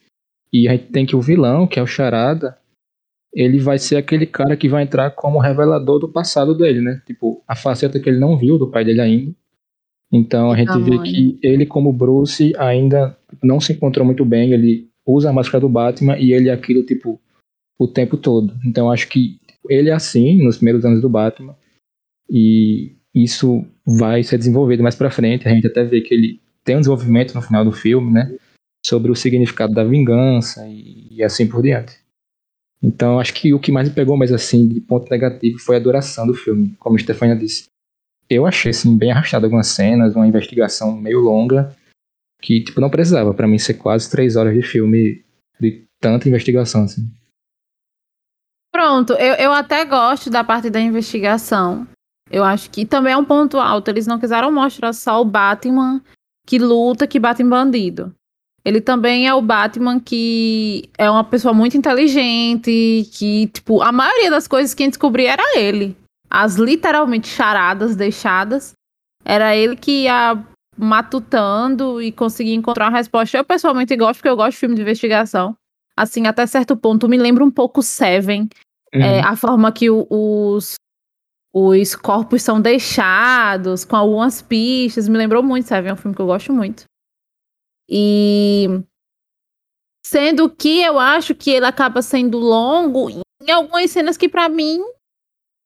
E 0.54 0.68
a 0.68 0.72
gente 0.72 0.92
tem 0.92 1.04
que 1.04 1.16
o 1.16 1.20
vilão, 1.20 1.66
que 1.66 1.80
é 1.80 1.82
o 1.82 1.86
Charada, 1.86 2.56
ele 3.34 3.58
vai 3.58 3.76
ser 3.76 3.96
aquele 3.96 4.24
cara 4.24 4.56
que 4.56 4.68
vai 4.68 4.84
entrar 4.84 5.10
como 5.10 5.40
revelador 5.40 5.98
do 5.98 6.08
passado 6.08 6.56
dele, 6.56 6.80
né? 6.80 7.02
Tipo, 7.04 7.42
a 7.48 7.56
faceta 7.56 7.98
que 7.98 8.08
ele 8.08 8.20
não 8.20 8.38
viu 8.38 8.56
do 8.56 8.70
pai 8.70 8.84
dele 8.84 9.00
ainda. 9.00 9.34
Então 10.12 10.52
a 10.52 10.56
gente 10.56 10.70
Ah, 10.70 10.78
vê 10.78 10.94
mãe. 10.96 11.02
que 11.02 11.38
ele, 11.42 11.66
como 11.66 11.92
Bruce, 11.92 12.52
ainda 12.56 13.18
não 13.42 13.60
se 13.60 13.72
encontrou 13.72 14.06
muito 14.06 14.24
bem. 14.24 14.52
Ele 14.52 14.88
usa 15.04 15.30
a 15.30 15.32
máscara 15.32 15.60
do 15.60 15.68
Batman 15.68 16.16
e 16.16 16.32
ele 16.32 16.48
é 16.48 16.52
aquilo, 16.52 16.84
tipo, 16.84 17.20
o 17.76 17.88
tempo 17.88 18.16
todo. 18.16 18.54
Então 18.64 18.88
acho 18.92 19.08
que 19.08 19.40
ele 19.68 19.90
é 19.90 19.92
assim 19.92 20.40
nos 20.40 20.58
primeiros 20.58 20.84
anos 20.84 21.00
do 21.00 21.08
Batman. 21.08 21.56
E 22.30 22.92
isso 23.12 23.64
vai 23.84 24.22
ser 24.22 24.38
desenvolvido 24.38 24.84
mais 24.84 24.94
pra 24.94 25.10
frente. 25.10 25.48
A 25.48 25.50
gente 25.52 25.66
até 25.66 25.82
vê 25.82 26.00
que 26.00 26.14
ele 26.14 26.40
tem 26.62 26.76
um 26.76 26.80
desenvolvimento 26.80 27.34
no 27.34 27.42
final 27.42 27.64
do 27.64 27.72
filme, 27.72 28.12
né? 28.12 28.32
Sobre 28.84 29.10
o 29.10 29.16
significado 29.16 29.72
da 29.72 29.84
vingança 29.84 30.66
e, 30.68 31.08
e 31.10 31.22
assim 31.22 31.46
por 31.46 31.62
diante. 31.62 32.04
Então, 32.82 33.18
acho 33.18 33.32
que 33.32 33.54
o 33.54 33.58
que 33.58 33.72
mais 33.72 33.88
me 33.88 33.94
pegou 33.94 34.16
mais 34.16 34.30
assim, 34.30 34.68
de 34.68 34.80
ponto 34.80 35.10
negativo, 35.10 35.58
foi 35.58 35.76
a 35.76 35.80
duração 35.80 36.26
do 36.26 36.34
filme, 36.34 36.76
como 36.78 36.96
a 36.96 36.98
Stefania 36.98 37.34
disse. 37.34 37.66
Eu 38.28 38.46
achei, 38.46 38.70
assim, 38.70 38.96
bem 38.96 39.10
arrastado 39.10 39.46
algumas 39.46 39.68
cenas, 39.68 40.14
uma 40.14 40.26
investigação 40.26 40.94
meio 40.94 41.20
longa, 41.20 41.74
que, 42.42 42.62
tipo, 42.62 42.80
não 42.80 42.90
precisava 42.90 43.32
para 43.32 43.48
mim 43.48 43.58
ser 43.58 43.74
quase 43.74 44.10
três 44.10 44.36
horas 44.36 44.54
de 44.54 44.62
filme 44.62 45.24
de 45.58 45.86
tanta 45.98 46.28
investigação, 46.28 46.84
assim. 46.84 47.10
Pronto, 48.70 49.14
eu, 49.14 49.34
eu 49.34 49.52
até 49.52 49.84
gosto 49.84 50.28
da 50.28 50.44
parte 50.44 50.68
da 50.68 50.80
investigação. 50.80 51.86
Eu 52.30 52.44
acho 52.44 52.70
que 52.70 52.84
também 52.84 53.12
é 53.12 53.16
um 53.16 53.24
ponto 53.24 53.58
alto. 53.58 53.88
Eles 53.88 54.06
não 54.06 54.18
quiseram 54.18 54.52
mostrar 54.52 54.92
só 54.92 55.22
o 55.22 55.24
Batman 55.24 56.02
que 56.46 56.58
luta, 56.58 57.06
que 57.06 57.18
bate 57.18 57.42
em 57.42 57.48
bandido. 57.48 58.14
Ele 58.64 58.80
também 58.80 59.28
é 59.28 59.34
o 59.34 59.42
Batman 59.42 60.00
que 60.00 60.88
é 60.96 61.10
uma 61.10 61.22
pessoa 61.24 61.52
muito 61.52 61.76
inteligente, 61.76 63.08
que, 63.12 63.48
tipo, 63.48 63.82
a 63.82 63.92
maioria 63.92 64.30
das 64.30 64.48
coisas 64.48 64.72
que 64.72 64.82
a 64.82 64.86
gente 64.86 64.94
descobria 64.94 65.32
era 65.32 65.58
ele. 65.58 65.96
As 66.30 66.56
literalmente 66.56 67.28
charadas 67.28 67.94
deixadas, 67.94 68.72
era 69.24 69.54
ele 69.54 69.76
que 69.76 70.04
ia 70.04 70.42
matutando 70.76 72.00
e 72.02 72.10
conseguia 72.10 72.54
encontrar 72.54 72.88
uma 72.88 72.96
resposta. 72.98 73.36
Eu 73.36 73.44
pessoalmente 73.44 73.94
gosto, 73.96 74.16
porque 74.18 74.28
eu 74.28 74.36
gosto 74.36 74.52
de 74.52 74.56
filme 74.58 74.74
de 74.74 74.82
investigação. 74.82 75.54
Assim, 75.96 76.26
até 76.26 76.46
certo 76.46 76.76
ponto, 76.76 77.08
me 77.08 77.16
lembra 77.18 77.44
um 77.44 77.50
pouco 77.50 77.82
Seven, 77.82 78.48
é, 78.92 79.20
a 79.20 79.36
forma 79.36 79.70
que 79.70 79.90
o- 79.90 80.06
os, 80.10 80.74
os 81.54 81.94
corpos 81.94 82.42
são 82.42 82.60
deixados, 82.60 83.84
com 83.84 83.94
algumas 83.96 84.42
pistas, 84.42 85.08
me 85.08 85.16
lembrou 85.18 85.42
muito, 85.42 85.68
sabe? 85.68 85.88
É 85.88 85.92
um 85.92 85.96
filme 85.96 86.14
que 86.16 86.22
eu 86.22 86.26
gosto 86.26 86.52
muito. 86.52 86.84
E 87.88 88.66
sendo 90.06 90.48
que 90.50 90.80
eu 90.82 90.98
acho 90.98 91.34
que 91.34 91.50
ele 91.50 91.66
acaba 91.66 92.02
sendo 92.02 92.38
longo 92.38 93.10
em 93.10 93.50
algumas 93.50 93.90
cenas 93.90 94.16
que 94.16 94.28
pra 94.28 94.48
mim, 94.48 94.80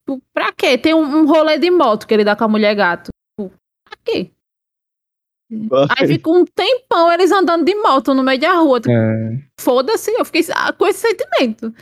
tipo, 0.09 0.23
pra 0.33 0.53
quê? 0.53 0.77
Tem 0.79 0.95
um, 0.95 1.03
um 1.03 1.27
rolê 1.27 1.59
de 1.59 1.71
moto 1.71 2.07
que 2.07 2.15
ele 2.15 2.25
dá 2.25 2.35
com 2.35 2.45
a 2.45 2.49
mulher 2.49 2.75
gato. 2.75 3.11
Tipo, 3.39 3.53
pra 3.85 3.99
quê? 4.05 4.31
Aí 5.99 6.07
fica 6.07 6.29
um 6.31 6.45
tempão 6.45 7.11
eles 7.11 7.31
andando 7.33 7.65
de 7.65 7.75
moto 7.77 8.13
no 8.15 8.23
meio 8.23 8.39
da 8.41 8.53
rua. 8.55 8.81
Tipo, 8.81 8.93
É, 8.93 9.43
Foda-se, 9.61 10.11
eu 10.13 10.25
fiquei 10.25 10.45
ah, 10.55 10.73
com 10.73 10.87
esse 10.87 11.01
sentimento. 11.09 11.73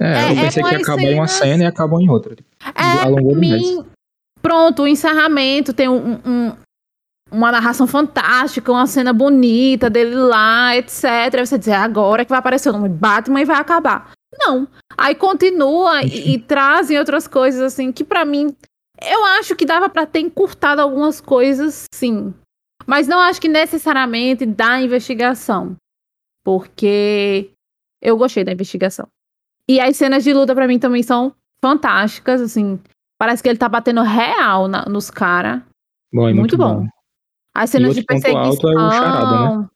é, 0.00 0.04
É, 0.06 0.30
eu 0.32 0.36
pensei 0.36 0.62
é 0.62 0.68
que 0.68 0.74
umas 0.76 0.82
acabar 0.82 1.02
em 1.02 1.14
uma 1.14 1.26
cenas- 1.26 1.30
cena 1.50 1.64
e 1.64 1.66
acabou 1.66 2.00
em 2.00 2.08
outra. 2.08 2.36
Tipo, 2.36 2.48
É, 2.76 3.02
alongou 3.02 3.32
pra 3.32 3.40
demais. 3.40 3.62
mim, 3.62 3.84
pronto, 4.40 4.82
o 4.82 4.86
encerramento 4.86 5.72
tem 5.74 5.88
um, 5.88 6.14
um- 6.24 6.56
uma 7.30 7.52
narração 7.52 7.86
fantástica, 7.86 8.72
uma 8.72 8.86
cena 8.86 9.12
bonita 9.12 9.88
dele 9.90 10.14
lá, 10.14 10.76
etc. 10.76 11.04
Aí 11.34 11.46
você 11.46 11.58
diz, 11.58 11.68
é 11.68 11.74
agora 11.76 12.24
que 12.24 12.30
vai 12.30 12.38
aparecer 12.38 12.68
o 12.70 12.72
nome 12.72 12.88
Batman 12.88 13.40
e 13.40 13.44
vai 13.44 13.56
acabar. 13.58 14.10
Não. 14.38 14.68
Aí 14.96 15.14
continua 15.14 16.02
e, 16.02 16.34
e 16.34 16.38
trazem 16.38 16.98
outras 16.98 17.26
coisas, 17.26 17.60
assim, 17.60 17.90
que 17.92 18.04
pra 18.04 18.24
mim, 18.24 18.54
eu 19.02 19.24
acho 19.38 19.54
que 19.56 19.64
dava 19.66 19.88
pra 19.88 20.06
ter 20.06 20.20
encurtado 20.20 20.80
algumas 20.80 21.20
coisas, 21.20 21.84
sim. 21.92 22.32
Mas 22.86 23.06
não 23.06 23.18
acho 23.20 23.40
que 23.40 23.48
necessariamente 23.48 24.46
da 24.46 24.80
investigação. 24.80 25.76
Porque 26.44 27.50
eu 28.02 28.16
gostei 28.16 28.44
da 28.44 28.52
investigação. 28.52 29.06
E 29.68 29.78
as 29.80 29.96
cenas 29.96 30.24
de 30.24 30.32
luta 30.32 30.54
pra 30.54 30.66
mim 30.66 30.78
também 30.78 31.02
são 31.02 31.34
fantásticas, 31.62 32.40
assim. 32.40 32.80
Parece 33.20 33.42
que 33.42 33.48
ele 33.48 33.58
tá 33.58 33.68
batendo 33.68 34.00
real 34.02 34.66
na- 34.68 34.86
nos 34.86 35.10
caras. 35.10 35.58
É 35.60 36.16
Muito 36.16 36.36
muito, 36.36 36.56
bom. 36.56 36.82
bom. 36.84 36.88
As 37.54 37.70
cenas 37.70 37.88
outro 37.88 38.00
de 38.02 38.06
ponto 38.06 38.22
perseguição. 38.22 38.50
alto 38.50 38.68
é 38.68 38.74
o 38.74 38.90
Charada, 38.90 39.60
né? 39.60 39.68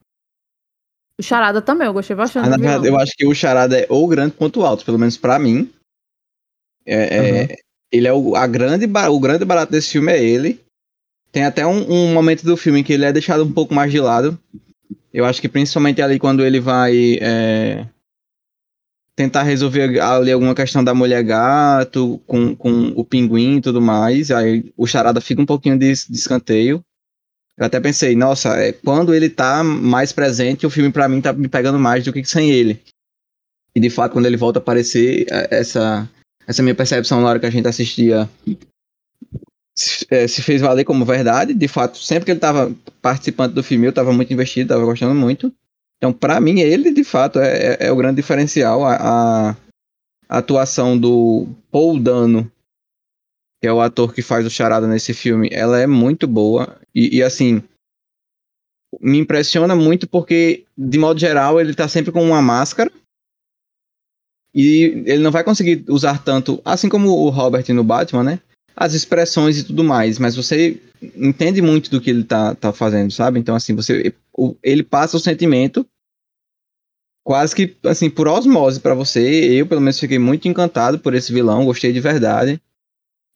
O 1.19 1.23
Charada 1.23 1.63
também, 1.63 1.87
eu 1.87 1.93
gostei 1.93 2.17
bastante. 2.17 2.47
Ah, 2.47 2.51
na 2.51 2.57
verdade, 2.57 2.87
eu 2.89 2.99
acho 2.99 3.13
que 3.17 3.27
o 3.27 3.35
Charada 3.35 3.79
é 3.79 3.87
o 3.89 4.07
grande 4.07 4.35
ponto 4.35 4.63
alto, 4.65 4.85
pelo 4.85 4.99
menos 4.99 5.17
pra 5.17 5.39
mim. 5.39 5.71
É, 6.87 7.45
é- 7.45 7.57
ele 7.91 8.09
é 8.09 8.13
o, 8.13 8.35
a 8.35 8.47
grande, 8.47 8.87
o 8.87 9.21
grande 9.21 9.45
barato 9.45 9.71
desse 9.71 9.91
filme 9.91 10.11
é 10.11 10.23
ele. 10.23 10.61
Tem 11.31 11.45
até 11.45 11.67
um, 11.67 11.91
um 11.91 12.13
momento 12.13 12.45
do 12.45 12.57
filme 12.57 12.81
em 12.81 12.85
que 12.85 12.93
ele 12.93 13.05
é 13.05 13.13
deixado 13.13 13.45
um 13.45 13.53
pouco 13.53 13.75
mais 13.75 13.91
de 13.91 14.01
lado. 14.01 14.39
Eu 15.13 15.25
acho 15.27 15.41
que 15.41 15.49
principalmente 15.49 16.01
ali 16.01 16.19
quando 16.19 16.45
ele 16.45 16.59
vai 16.59 17.19
é, 17.21 17.87
tentar 19.15 19.43
resolver 19.43 20.01
ali 20.01 20.33
alguma 20.33 20.55
questão 20.55 20.83
da 20.83 20.95
mulher 20.95 21.23
gato 21.23 22.21
com, 22.27 22.57
com 22.57 22.89
o 22.97 23.05
pinguim 23.05 23.57
e 23.57 23.61
tudo 23.61 23.81
mais. 23.81 24.31
Aí 24.31 24.73
o 24.77 24.87
Charada 24.87 25.21
fica 25.21 25.41
um 25.43 25.47
pouquinho 25.47 25.79
de, 25.79 25.93
de 25.93 26.17
escanteio. 26.17 26.83
Eu 27.59 27.67
até 27.67 27.79
pensei, 27.81 28.17
nossa, 28.17 28.57
é, 28.57 28.73
quando 28.73 29.15
ele 29.15 29.29
tá 29.29 29.63
mais 29.63 30.13
presente, 30.13 30.67
o 30.67 30.71
filme 30.71 30.91
pra 30.91 31.09
mim 31.09 31.21
tá 31.21 31.33
me 31.33 31.49
pegando 31.49 31.79
mais 31.79 32.05
do 32.05 32.13
que 32.13 32.25
sem 32.25 32.51
ele. 32.51 32.81
E 33.75 33.81
de 33.81 33.91
fato, 33.91 34.13
quando 34.13 34.27
ele 34.27 34.37
volta 34.37 34.59
a 34.59 34.63
aparecer, 34.63 35.27
é, 35.31 35.49
essa, 35.59 36.09
essa 36.47 36.63
minha 36.63 36.75
percepção 36.75 37.21
na 37.21 37.29
hora 37.29 37.39
que 37.41 37.47
a 37.47 37.51
gente 37.51 37.69
assistia 37.69 38.29
se, 39.77 40.07
é, 40.11 40.27
se 40.27 40.43
fez 40.43 40.61
valer 40.61 40.85
como 40.85 41.05
verdade. 41.05 41.55
De 41.55 41.69
fato, 41.69 41.99
sempre 41.99 42.25
que 42.25 42.31
ele 42.31 42.41
tava 42.41 42.75
participando 43.01 43.55
do 43.55 43.63
filme, 43.63 43.87
eu 43.87 43.93
tava 43.93 44.13
muito 44.13 44.33
investido, 44.33 44.69
tava 44.71 44.85
gostando 44.85 45.15
muito. 45.15 45.53
Então, 45.99 46.13
pra 46.13 46.41
mim, 46.41 46.61
ele 46.61 46.93
de 46.93 47.05
fato 47.05 47.39
é, 47.39 47.75
é- 47.75 47.87
é 47.87 47.93
o 47.93 47.97
grande 47.97 48.17
diferencial. 48.17 48.85
A- 48.85 49.51
a 50.29 50.39
atuação 50.39 50.99
do 50.99 51.47
Paul 51.71 51.99
Dano, 52.01 52.51
que 53.63 53.69
é 53.69 53.73
o 53.73 53.81
ator 53.81 54.13
que 54.13 54.23
faz 54.23 54.45
o 54.45 54.51
Charada 54.51 54.89
nesse 54.89 55.15
filme, 55.15 55.49
ela 55.53 55.79
é 55.79 55.87
muito 55.87 56.27
boa. 56.27 56.81
E, 56.93 57.19
e, 57.19 57.23
assim, 57.23 57.63
me 59.01 59.19
impressiona 59.19 59.77
muito 59.77 60.09
porque, 60.09 60.65
de 60.77 60.99
modo 60.99 61.21
geral, 61.21 61.61
ele 61.61 61.73
tá 61.73 61.87
sempre 61.87 62.11
com 62.11 62.25
uma 62.25 62.43
máscara. 62.43 62.91
E 64.53 65.05
ele 65.07 65.23
não 65.23 65.31
vai 65.31 65.45
conseguir 65.45 65.85
usar 65.89 66.25
tanto, 66.25 66.61
assim 66.65 66.89
como 66.89 67.11
o 67.11 67.31
Robert 67.31 67.65
no 67.73 67.85
Batman, 67.85 68.25
né? 68.25 68.41
As 68.75 68.95
expressões 68.95 69.61
e 69.61 69.65
tudo 69.65 69.85
mais, 69.85 70.19
mas 70.19 70.35
você 70.35 70.83
entende 71.17 71.63
muito 71.63 71.89
do 71.89 72.01
que 72.01 72.11
ele 72.11 72.25
tá, 72.25 72.57
tá 72.57 72.73
fazendo, 72.73 73.13
sabe? 73.13 73.39
Então, 73.39 73.55
assim, 73.55 73.77
você 73.77 74.13
ele 74.61 74.83
passa 74.83 75.17
o 75.17 75.21
sentimento 75.21 75.87
quase 77.25 77.55
que, 77.55 77.77
assim, 77.85 78.11
por 78.11 78.27
osmose 78.27 78.81
pra 78.81 78.95
você. 78.95 79.21
Eu, 79.53 79.69
pelo 79.69 79.81
menos, 79.81 80.01
fiquei 80.01 80.19
muito 80.19 80.49
encantado 80.49 80.99
por 80.99 81.15
esse 81.15 81.33
vilão, 81.33 81.65
gostei 81.65 81.93
de 81.93 82.01
verdade. 82.01 82.61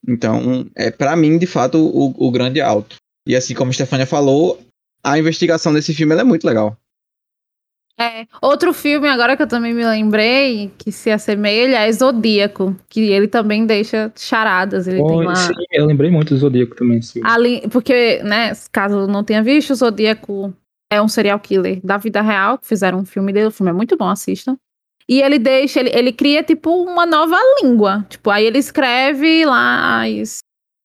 Então, 0.07 0.67
é 0.77 0.91
para 0.91 1.17
mim, 1.17 1.39
de 1.39 1.47
fato, 1.47 1.79
o, 1.79 2.15
o 2.27 2.31
grande 2.31 2.61
alto. 2.61 2.97
E 3.27 3.35
assim 3.35 3.55
como 3.55 3.71
a 3.71 3.75
Stefania 3.75 4.07
falou, 4.07 4.61
a 5.03 5.19
investigação 5.19 5.73
desse 5.73 5.95
filme 5.95 6.13
ela 6.13 6.23
é 6.23 6.25
muito 6.25 6.45
legal. 6.45 6.77
É, 7.99 8.27
outro 8.43 8.75
filme, 8.75 9.09
agora 9.09 9.37
que 9.37 9.43
eu 9.43 9.47
também 9.47 9.73
me 9.73 9.85
lembrei, 9.85 10.71
que 10.77 10.93
se 10.93 11.11
assemelha, 11.11 11.79
é 11.79 11.91
Zodíaco, 11.91 12.77
que 12.91 13.01
ele 13.11 13.27
também 13.27 13.65
deixa 13.65 14.13
charadas. 14.15 14.87
Ele 14.87 14.99
Bom, 14.99 15.09
tem 15.09 15.27
lá. 15.27 15.35
sim, 15.35 15.55
eu 15.73 15.87
lembrei 15.87 16.11
muito 16.11 16.35
do 16.35 16.39
Zodíaco 16.39 16.77
também. 16.77 17.01
Sim. 17.01 17.23
Ali, 17.25 17.63
porque, 17.71 18.23
né, 18.23 18.53
caso 18.71 19.07
não 19.07 19.25
tenha 19.25 19.43
visto, 19.43 19.71
o 19.71 19.77
Zodíaco 19.77 20.55
é 20.93 21.01
um 21.01 21.09
serial 21.09 21.41
killer 21.41 21.81
da 21.83 21.97
vida 21.97 22.21
real, 22.21 22.59
que 22.59 22.67
fizeram 22.67 22.99
um 22.99 23.05
filme 23.05 23.33
dele, 23.33 23.47
o 23.47 23.51
filme 23.51 23.71
é 23.71 23.75
muito 23.75 23.97
bom, 23.97 24.09
assistam. 24.09 24.59
E 25.09 25.21
ele 25.23 25.39
deixa, 25.39 25.81
ele, 25.81 25.91
ele 25.95 26.13
cria, 26.13 26.43
tipo, 26.43 26.71
uma 26.83 27.07
nova 27.07 27.37
língua. 27.63 28.05
Tipo, 28.09 28.31
aí 28.31 28.45
ele 28.45 28.59
escreve 28.59 29.45
lá 29.45 30.03
as 30.05 30.39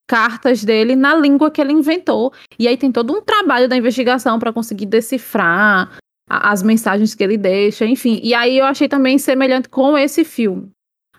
cartas 0.09 0.63
dele 0.63 0.95
na 0.95 1.15
língua 1.15 1.49
que 1.49 1.59
ele 1.61 1.71
inventou. 1.71 2.31
E 2.59 2.67
aí 2.67 2.77
tem 2.77 2.91
todo 2.91 3.13
um 3.13 3.21
trabalho 3.21 3.67
da 3.67 3.77
investigação 3.77 4.37
para 4.37 4.53
conseguir 4.53 4.85
decifrar 4.85 5.97
a- 6.29 6.51
as 6.51 6.61
mensagens 6.61 7.15
que 7.15 7.23
ele 7.23 7.37
deixa, 7.37 7.85
enfim. 7.85 8.19
E 8.21 8.33
aí 8.33 8.57
eu 8.57 8.65
achei 8.65 8.87
também 8.87 9.17
semelhante 9.17 9.69
com 9.69 9.97
esse 9.97 10.23
filme. 10.23 10.69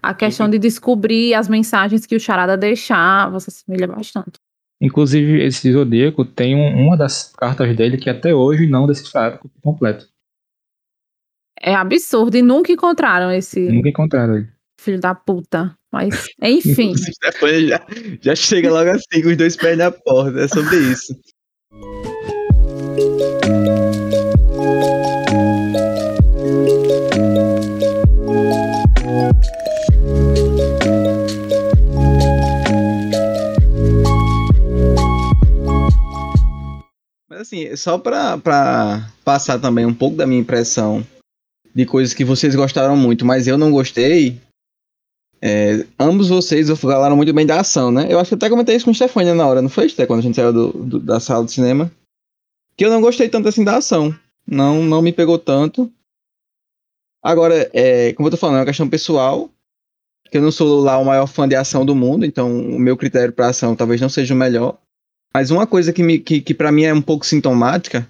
A 0.02 0.12
questão 0.14 0.49
de 0.49 0.59
descobrir 0.59 1.32
as 1.35 1.49
mensagens 1.49 2.04
que 2.06 2.14
o 2.16 2.21
Charada 2.21 2.56
deixava, 2.56 3.38
se 3.40 3.49
assemelha 3.50 3.87
bastante. 3.87 4.32
Inclusive, 4.80 5.40
esse 5.44 5.73
Zodíaco 5.73 6.25
tem 6.25 6.56
um- 6.56 6.87
uma 6.87 6.97
das 6.97 7.32
cartas 7.38 7.75
dele 7.76 7.97
que 7.97 8.11
até 8.11 8.35
hoje 8.35 8.66
não 8.66 8.87
decifraram 8.87 9.38
completo. 9.62 10.06
É 11.61 11.75
absurdo. 11.75 12.37
E 12.37 12.42
nunca 12.42 12.73
encontraram 12.73 13.30
esse. 13.30 13.61
Nunca 13.61 13.88
encontraram 13.88 14.37
ele. 14.37 14.49
Filho 14.80 15.00
da 15.00 15.14
puta. 15.14 15.76
Mas, 15.92 16.26
enfim. 16.42 16.94
já, 17.68 17.87
já 18.21 18.35
chega 18.35 18.73
logo 18.73 18.90
assim, 18.90 19.23
com 19.23 19.28
os 19.28 19.37
dois 19.37 19.56
pés 19.56 19.76
na 19.76 19.90
porta. 19.90 20.40
É 20.40 20.49
sobre 20.49 20.76
isso. 20.78 21.14
Mas 37.28 37.40
assim, 37.42 37.76
só 37.76 37.99
para 37.99 39.09
passar 39.25 39.59
também 39.59 39.85
um 39.85 39.94
pouco 39.94 40.16
da 40.16 40.26
minha 40.26 40.40
impressão 40.40 41.06
de 41.75 41.87
coisas 41.87 42.14
que 42.14 42.25
vocês 42.25 42.55
gostaram 42.55 42.97
muito, 42.97 43.25
mas 43.25 43.47
eu 43.47 43.57
não 43.57 43.71
gostei. 43.71 44.41
É, 45.41 45.85
ambos 45.99 46.29
vocês 46.29 46.69
falaram 46.79 47.17
muito 47.17 47.33
bem 47.33 47.45
da 47.45 47.61
ação, 47.61 47.91
né? 47.91 48.07
Eu 48.09 48.19
acho 48.19 48.29
que 48.29 48.35
até 48.35 48.49
comentei 48.49 48.76
isso 48.76 48.85
com 48.85 48.91
o 48.93 48.95
Stefania 48.95 49.35
na 49.35 49.47
hora, 49.47 49.62
não 49.62 49.69
foi, 49.69 49.88
Stefania, 49.88 50.07
quando 50.07 50.21
a 50.21 50.23
gente 50.23 50.37
saiu 50.37 50.52
do, 50.52 50.73
do, 50.73 51.00
da 51.00 51.19
sala 51.19 51.45
de 51.45 51.52
cinema? 51.52 51.91
Que 52.76 52.85
eu 52.85 52.91
não 52.91 53.00
gostei 53.00 53.29
tanto 53.29 53.49
assim 53.49 53.64
da 53.64 53.76
ação. 53.76 54.14
Não, 54.47 54.83
não 54.83 55.02
me 55.02 55.12
pegou 55.12 55.38
tanto. 55.38 55.91
Agora, 57.23 57.71
é, 57.73 58.12
como 58.14 58.26
eu 58.26 58.31
tô 58.31 58.37
falando, 58.37 58.57
é 58.57 58.61
uma 58.61 58.67
questão 58.67 58.88
pessoal. 58.88 59.50
Que 60.31 60.38
eu 60.38 60.43
não 60.43 60.50
sou 60.50 60.81
lá 60.81 60.97
o 60.99 61.05
maior 61.05 61.26
fã 61.26 61.47
de 61.47 61.55
ação 61.55 61.85
do 61.85 61.95
mundo, 61.95 62.25
então 62.25 62.50
o 62.50 62.79
meu 62.79 62.97
critério 62.97 63.35
para 63.35 63.49
ação 63.49 63.76
talvez 63.76 64.00
não 64.00 64.09
seja 64.09 64.33
o 64.33 64.37
melhor. 64.37 64.79
Mas 65.35 65.50
uma 65.50 65.67
coisa 65.67 65.93
que, 65.93 66.02
me, 66.02 66.19
que, 66.19 66.41
que 66.41 66.55
para 66.55 66.73
mim 66.73 66.85
é 66.85 66.95
um 66.95 67.02
pouco 67.02 67.26
sintomática 67.26 68.09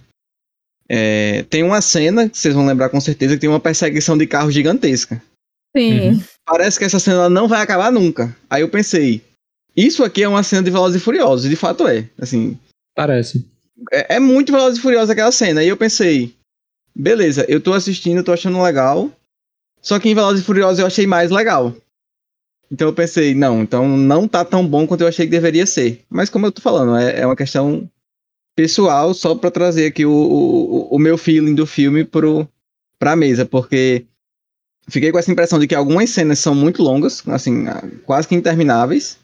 é, 0.94 1.44
tem 1.44 1.62
uma 1.62 1.80
cena, 1.80 2.28
que 2.28 2.36
vocês 2.36 2.54
vão 2.54 2.66
lembrar 2.66 2.90
com 2.90 3.00
certeza, 3.00 3.34
que 3.34 3.40
tem 3.40 3.48
uma 3.48 3.58
perseguição 3.58 4.18
de 4.18 4.26
carro 4.26 4.50
gigantesca. 4.50 5.22
Sim. 5.74 6.10
Uhum. 6.10 6.24
Parece 6.44 6.78
que 6.78 6.84
essa 6.84 6.98
cena 6.98 7.30
não 7.30 7.48
vai 7.48 7.62
acabar 7.62 7.90
nunca. 7.90 8.36
Aí 8.50 8.60
eu 8.60 8.68
pensei, 8.68 9.22
isso 9.74 10.04
aqui 10.04 10.22
é 10.22 10.28
uma 10.28 10.42
cena 10.42 10.62
de 10.62 10.70
Velozes 10.70 11.00
e 11.00 11.04
Furiosos, 11.04 11.46
e 11.46 11.48
de 11.48 11.56
fato 11.56 11.88
é. 11.88 12.06
Assim, 12.18 12.58
Parece. 12.94 13.46
É, 13.90 14.16
é 14.16 14.20
muito 14.20 14.52
Velozes 14.52 14.78
e 14.78 14.82
Furiosos 14.82 15.08
aquela 15.08 15.32
cena. 15.32 15.62
Aí 15.62 15.68
eu 15.68 15.78
pensei, 15.78 16.34
beleza, 16.94 17.46
eu 17.48 17.58
tô 17.58 17.72
assistindo, 17.72 18.22
tô 18.22 18.32
achando 18.32 18.62
legal. 18.62 19.10
Só 19.80 19.98
que 19.98 20.10
em 20.10 20.14
Velozes 20.14 20.42
e 20.42 20.44
Furiosos 20.44 20.78
eu 20.78 20.86
achei 20.86 21.06
mais 21.06 21.30
legal. 21.30 21.74
Então 22.70 22.88
eu 22.88 22.92
pensei, 22.92 23.34
não, 23.34 23.62
então 23.62 23.88
não 23.88 24.28
tá 24.28 24.44
tão 24.44 24.66
bom 24.66 24.86
quanto 24.86 25.02
eu 25.02 25.08
achei 25.08 25.26
que 25.26 25.32
deveria 25.32 25.64
ser. 25.64 26.04
Mas 26.10 26.28
como 26.28 26.46
eu 26.46 26.52
tô 26.52 26.60
falando, 26.60 26.96
é, 26.96 27.20
é 27.20 27.26
uma 27.26 27.36
questão 27.36 27.88
pessoal, 28.54 29.14
só 29.14 29.34
para 29.34 29.50
trazer 29.50 29.86
aqui 29.86 30.04
o, 30.04 30.12
o, 30.12 30.96
o, 30.96 30.98
meu 30.98 31.16
feeling 31.16 31.54
do 31.54 31.66
filme 31.66 32.04
pro, 32.04 32.48
pra 32.98 33.16
mesa, 33.16 33.44
porque 33.44 34.06
fiquei 34.88 35.10
com 35.10 35.18
essa 35.18 35.30
impressão 35.30 35.58
de 35.58 35.66
que 35.66 35.74
algumas 35.74 36.10
cenas 36.10 36.38
são 36.38 36.54
muito 36.54 36.82
longas, 36.82 37.26
assim, 37.28 37.64
quase 38.04 38.28
que 38.28 38.34
intermináveis, 38.34 39.18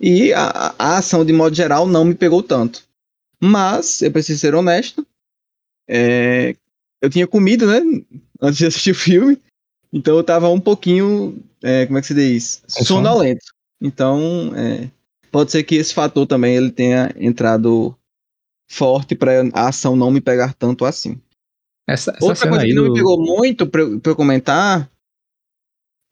e 0.00 0.32
a, 0.32 0.74
a 0.78 0.98
ação, 0.98 1.24
de 1.24 1.32
modo 1.32 1.54
geral, 1.54 1.86
não 1.86 2.04
me 2.04 2.14
pegou 2.14 2.42
tanto. 2.42 2.84
Mas, 3.38 4.02
eu 4.02 4.10
preciso 4.10 4.40
ser 4.40 4.54
honesto, 4.54 5.06
é, 5.88 6.54
eu 7.02 7.10
tinha 7.10 7.26
comido, 7.26 7.66
né, 7.66 7.80
antes 8.40 8.58
de 8.58 8.66
assistir 8.66 8.92
o 8.92 8.94
filme, 8.94 9.38
então 9.92 10.16
eu 10.16 10.24
tava 10.24 10.48
um 10.48 10.60
pouquinho, 10.60 11.42
é, 11.62 11.86
como 11.86 11.98
é 11.98 12.00
que 12.00 12.06
se 12.06 12.14
diz? 12.14 12.62
Sonolento. 12.66 13.44
Então, 13.80 14.52
é, 14.54 14.88
pode 15.30 15.50
ser 15.50 15.64
que 15.64 15.76
esse 15.76 15.92
fator 15.92 16.26
também 16.26 16.54
ele 16.54 16.70
tenha 16.70 17.12
entrado 17.16 17.96
forte 18.70 19.16
para 19.16 19.32
a 19.52 19.68
ação 19.68 19.96
não 19.96 20.12
me 20.12 20.20
pegar 20.20 20.54
tanto 20.54 20.84
assim. 20.84 21.20
Essa, 21.88 22.12
essa 22.12 22.24
Outra 22.24 22.48
coisa 22.48 22.64
que 22.64 22.72
não 22.72 22.84
do... 22.84 22.92
me 22.92 22.94
pegou 22.96 23.20
muito 23.20 23.66
pra, 23.66 23.82
pra 24.00 24.12
eu 24.12 24.16
comentar 24.16 24.88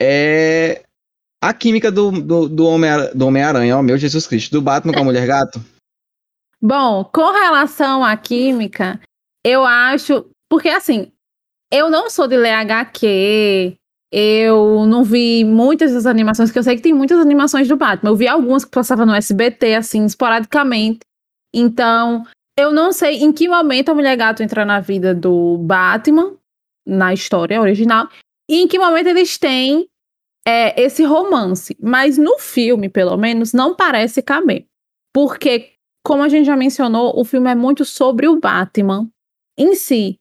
é 0.00 0.82
a 1.40 1.54
química 1.54 1.90
do, 1.92 2.10
do, 2.10 2.48
do 2.48 2.66
Homem-Aranha, 2.66 3.76
Homem 3.76 3.78
oh, 3.78 3.82
meu 3.82 3.96
Jesus 3.96 4.26
Cristo, 4.26 4.50
do 4.50 4.62
Batman 4.62 4.92
com 4.92 5.00
a 5.00 5.04
Mulher 5.04 5.24
Gato. 5.24 5.64
Bom, 6.60 7.04
com 7.04 7.30
relação 7.30 8.04
à 8.04 8.16
química, 8.16 9.00
eu 9.44 9.64
acho. 9.64 10.28
Porque 10.50 10.68
assim, 10.68 11.12
eu 11.72 11.88
não 11.88 12.10
sou 12.10 12.26
de 12.26 12.36
ler 12.36 12.54
HQ, 12.54 13.76
eu 14.10 14.84
não 14.84 15.04
vi 15.04 15.44
muitas 15.44 15.92
das 15.92 16.06
animações, 16.06 16.50
que 16.50 16.58
eu 16.58 16.62
sei 16.64 16.74
que 16.74 16.82
tem 16.82 16.92
muitas 16.92 17.20
animações 17.20 17.68
do 17.68 17.76
Batman. 17.76 18.10
Eu 18.10 18.16
vi 18.16 18.26
algumas 18.26 18.64
que 18.64 18.72
passavam 18.72 19.06
no 19.06 19.14
SBT, 19.14 19.76
assim, 19.76 20.04
esporadicamente. 20.04 21.00
Então, 21.54 22.26
eu 22.58 22.72
não 22.72 22.90
sei 22.90 23.22
em 23.22 23.32
que 23.32 23.46
momento 23.46 23.90
a 23.90 23.94
Mulher 23.94 24.16
Gato 24.16 24.42
entra 24.42 24.64
na 24.64 24.80
vida 24.80 25.14
do 25.14 25.58
Batman, 25.58 26.36
na 26.84 27.14
história 27.14 27.60
original, 27.60 28.08
e 28.50 28.62
em 28.62 28.66
que 28.66 28.80
momento 28.80 29.06
eles 29.06 29.38
têm 29.38 29.88
é, 30.44 30.80
esse 30.82 31.04
romance. 31.04 31.76
Mas 31.80 32.18
no 32.18 32.36
filme, 32.40 32.88
pelo 32.88 33.16
menos, 33.16 33.52
não 33.52 33.76
parece 33.76 34.20
caber. 34.20 34.66
Porque, 35.14 35.70
como 36.04 36.24
a 36.24 36.28
gente 36.28 36.46
já 36.46 36.56
mencionou, 36.56 37.12
o 37.16 37.24
filme 37.24 37.48
é 37.48 37.54
muito 37.54 37.84
sobre 37.84 38.26
o 38.26 38.40
Batman 38.40 39.08
em 39.56 39.76
si. 39.76 40.18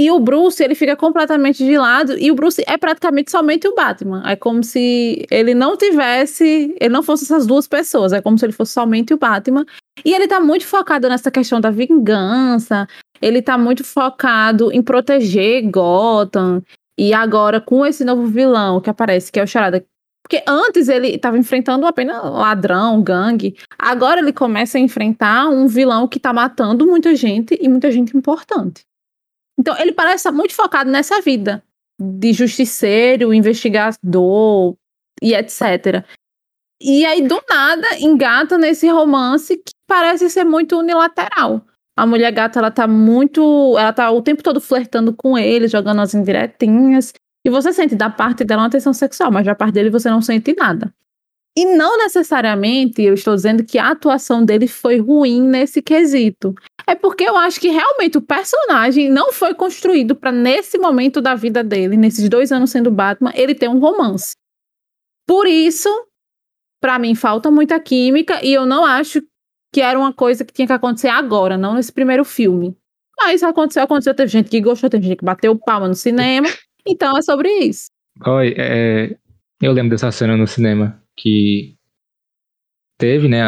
E 0.00 0.10
o 0.10 0.18
Bruce, 0.18 0.64
ele 0.64 0.74
fica 0.74 0.96
completamente 0.96 1.62
de 1.62 1.76
lado, 1.76 2.18
e 2.18 2.30
o 2.30 2.34
Bruce 2.34 2.64
é 2.66 2.78
praticamente 2.78 3.30
somente 3.30 3.68
o 3.68 3.74
Batman. 3.74 4.22
É 4.24 4.34
como 4.34 4.64
se 4.64 5.26
ele 5.30 5.52
não 5.52 5.76
tivesse, 5.76 6.74
ele 6.80 6.88
não 6.88 7.02
fosse 7.02 7.24
essas 7.24 7.46
duas 7.46 7.68
pessoas, 7.68 8.14
é 8.14 8.22
como 8.22 8.38
se 8.38 8.46
ele 8.46 8.54
fosse 8.54 8.72
somente 8.72 9.12
o 9.12 9.18
Batman. 9.18 9.66
E 10.02 10.14
ele 10.14 10.26
tá 10.26 10.40
muito 10.40 10.66
focado 10.66 11.06
nessa 11.06 11.30
questão 11.30 11.60
da 11.60 11.70
vingança, 11.70 12.88
ele 13.20 13.42
tá 13.42 13.58
muito 13.58 13.84
focado 13.84 14.72
em 14.72 14.80
proteger 14.80 15.70
Gotham. 15.70 16.62
E 16.96 17.12
agora, 17.12 17.60
com 17.60 17.84
esse 17.84 18.02
novo 18.02 18.26
vilão 18.26 18.80
que 18.80 18.88
aparece, 18.88 19.30
que 19.30 19.38
é 19.38 19.42
o 19.42 19.46
Charada. 19.46 19.84
Porque 20.22 20.42
antes 20.48 20.88
ele 20.88 21.08
estava 21.08 21.36
enfrentando 21.36 21.84
apenas 21.84 22.24
ladrão, 22.24 23.02
gangue. 23.02 23.54
Agora 23.78 24.20
ele 24.20 24.32
começa 24.32 24.78
a 24.78 24.80
enfrentar 24.80 25.50
um 25.50 25.66
vilão 25.66 26.08
que 26.08 26.18
tá 26.18 26.32
matando 26.32 26.86
muita 26.86 27.14
gente 27.14 27.58
e 27.60 27.68
muita 27.68 27.90
gente 27.90 28.16
importante. 28.16 28.88
Então, 29.58 29.76
ele 29.78 29.92
parece 29.92 30.16
estar 30.16 30.32
muito 30.32 30.54
focado 30.54 30.90
nessa 30.90 31.20
vida 31.20 31.62
de 32.00 32.32
justiceiro, 32.32 33.34
investigador 33.34 34.74
e 35.20 35.34
etc. 35.34 36.04
E 36.80 37.04
aí, 37.04 37.26
do 37.26 37.42
nada, 37.48 37.98
engata 37.98 38.56
nesse 38.56 38.88
romance 38.88 39.56
que 39.56 39.72
parece 39.86 40.30
ser 40.30 40.44
muito 40.44 40.78
unilateral. 40.78 41.62
A 41.94 42.06
mulher 42.06 42.32
gata, 42.32 42.58
ela 42.58 42.70
tá 42.70 42.86
muito. 42.86 43.76
Ela 43.78 43.92
tá 43.92 44.10
o 44.10 44.22
tempo 44.22 44.42
todo 44.42 44.60
flertando 44.60 45.14
com 45.14 45.36
ele, 45.36 45.68
jogando 45.68 46.00
as 46.00 46.14
indiretinhas. 46.14 47.12
E 47.44 47.50
você 47.50 47.72
sente 47.72 47.94
da 47.94 48.08
parte 48.08 48.44
dela 48.44 48.62
uma 48.62 48.68
atenção 48.68 48.94
sexual, 48.94 49.30
mas 49.30 49.44
da 49.44 49.54
parte 49.54 49.74
dele 49.74 49.90
você 49.90 50.08
não 50.08 50.22
sente 50.22 50.54
nada. 50.54 50.92
E 51.56 51.64
não 51.64 51.98
necessariamente 51.98 53.02
eu 53.02 53.14
estou 53.14 53.34
dizendo 53.34 53.64
que 53.64 53.78
a 53.78 53.90
atuação 53.90 54.44
dele 54.44 54.68
foi 54.68 54.98
ruim 54.98 55.42
nesse 55.42 55.82
quesito. 55.82 56.54
É 56.86 56.94
porque 56.94 57.24
eu 57.24 57.36
acho 57.36 57.60
que 57.60 57.68
realmente 57.68 58.18
o 58.18 58.22
personagem 58.22 59.10
não 59.10 59.32
foi 59.32 59.54
construído 59.54 60.14
para 60.14 60.30
nesse 60.30 60.78
momento 60.78 61.20
da 61.20 61.34
vida 61.34 61.64
dele, 61.64 61.96
nesses 61.96 62.28
dois 62.28 62.52
anos 62.52 62.70
sendo 62.70 62.90
Batman, 62.90 63.32
ele 63.34 63.54
ter 63.54 63.68
um 63.68 63.80
romance. 63.80 64.34
Por 65.26 65.46
isso, 65.46 65.88
para 66.80 66.98
mim 66.98 67.14
falta 67.14 67.50
muita 67.50 67.80
química 67.80 68.44
e 68.44 68.52
eu 68.52 68.64
não 68.64 68.84
acho 68.84 69.20
que 69.72 69.80
era 69.80 69.98
uma 69.98 70.12
coisa 70.12 70.44
que 70.44 70.52
tinha 70.52 70.66
que 70.66 70.72
acontecer 70.72 71.08
agora, 71.08 71.56
não 71.56 71.74
nesse 71.74 71.92
primeiro 71.92 72.24
filme. 72.24 72.76
Mas 73.18 73.42
aconteceu, 73.42 73.82
aconteceu, 73.82 74.14
teve 74.14 74.30
gente 74.30 74.48
que 74.48 74.60
gostou, 74.60 74.88
teve 74.88 75.06
gente 75.06 75.18
que 75.18 75.24
bateu 75.24 75.56
palma 75.58 75.88
no 75.88 75.94
cinema. 75.94 76.48
Então 76.86 77.14
é 77.16 77.20
sobre 77.20 77.50
isso. 77.58 77.90
Oi, 78.26 78.54
é, 78.56 79.14
eu 79.60 79.70
lembro 79.70 79.90
dessa 79.90 80.10
cena 80.10 80.34
no 80.34 80.46
cinema 80.46 81.00
que 81.20 81.76
teve, 82.98 83.28
né, 83.28 83.42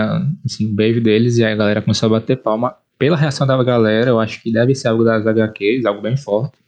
assim, 0.45 0.71
o 0.71 0.75
beijo 0.75 1.01
deles 1.01 1.39
e 1.39 1.45
a 1.45 1.55
galera 1.55 1.83
começou 1.83 2.07
a 2.07 2.21
bater 2.21 2.37
palma. 2.37 2.77
Pela 2.99 3.17
reação 3.17 3.47
da 3.47 3.63
galera, 3.63 4.11
eu 4.11 4.21
acho 4.21 4.43
que 4.43 4.53
deve 4.53 4.75
ser 4.75 4.89
algo 4.89 5.05
das 5.05 5.27
HQs, 5.27 5.85
algo 5.85 6.01
bem 6.01 6.17
forte. 6.17 6.59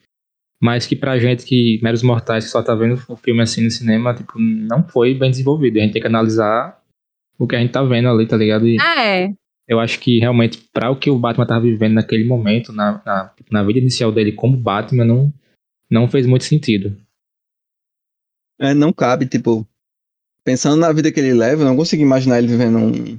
Mas 0.61 0.87
que 0.87 0.97
pra 0.97 1.19
gente 1.19 1.45
que, 1.45 1.79
meros 1.83 2.03
mortais, 2.03 2.45
que 2.45 2.51
só 2.51 2.63
tá 2.63 2.75
vendo 2.75 2.95
o 3.09 3.17
filme 3.17 3.43
assim 3.43 3.63
no 3.63 3.71
cinema, 3.71 4.15
tipo, 4.15 4.39
não 4.39 4.87
foi 4.89 5.15
bem 5.15 5.31
desenvolvido. 5.31 5.79
A 5.79 5.83
gente 5.83 5.93
tem 5.93 6.03
que 6.03 6.09
analisar 6.09 6.83
o 7.39 7.47
que 7.47 7.55
a 7.55 7.59
gente 7.61 7.73
tá 7.73 7.83
vendo 7.83 8.09
ali, 8.09 8.27
tá 8.27 8.37
ligado? 8.37 8.67
E 8.67 8.77
é. 8.81 9.33
Eu 9.67 9.81
acho 9.81 9.99
que 10.01 10.19
realmente, 10.19 10.59
para 10.73 10.91
o 10.91 10.97
que 10.99 11.11
o 11.11 11.19
Batman 11.19 11.47
tava 11.47 11.63
vivendo 11.63 11.95
naquele 11.95 12.25
momento, 12.25 12.73
na, 12.73 13.03
na, 13.05 13.35
na 13.51 13.63
vida 13.63 13.79
inicial 13.79 14.13
dele 14.13 14.33
como 14.33 14.57
Batman, 14.57 15.05
não, 15.05 15.33
não 15.91 16.09
fez 16.09 16.27
muito 16.27 16.45
sentido. 16.45 16.97
É, 18.59 18.75
não 18.75 18.93
cabe, 18.93 19.27
tipo, 19.27 19.67
pensando 20.45 20.77
na 20.77 20.93
vida 20.93 21.11
que 21.11 21.19
ele 21.19 21.33
leva, 21.33 21.63
eu 21.63 21.67
não 21.67 21.77
consigo 21.77 22.03
imaginar 22.03 22.39
ele 22.39 22.47
vivendo 22.47 22.79
um, 22.79 23.19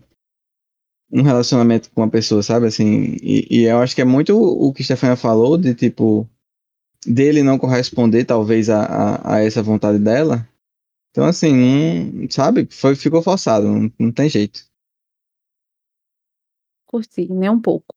um 1.12 1.24
relacionamento 1.24 1.90
com 1.92 2.02
uma 2.02 2.10
pessoa, 2.10 2.44
sabe? 2.44 2.68
Assim, 2.68 3.18
e, 3.22 3.48
e 3.50 3.64
eu 3.64 3.80
acho 3.80 3.96
que 3.96 4.02
é 4.02 4.06
muito 4.06 4.38
o 4.38 4.72
que 4.72 4.84
Stefania 4.84 5.16
falou, 5.16 5.58
de 5.58 5.74
tipo, 5.74 6.30
dele 7.06 7.42
não 7.42 7.58
corresponder, 7.58 8.26
talvez, 8.26 8.70
a, 8.70 8.84
a, 8.86 9.36
a 9.36 9.40
essa 9.40 9.64
vontade 9.64 9.98
dela. 9.98 10.48
Então, 11.12 11.26
assim, 11.26 11.54
um, 11.54 12.30
sabe? 12.30 12.68
Foi, 12.70 12.96
ficou 12.96 13.24
forçado, 13.24 13.68
não, 13.68 13.92
não 13.98 14.12
tem 14.12 14.30
jeito. 14.30 14.66
Curti, 16.86 17.28
nem 17.32 17.50
um 17.50 17.62
pouco. 17.62 17.96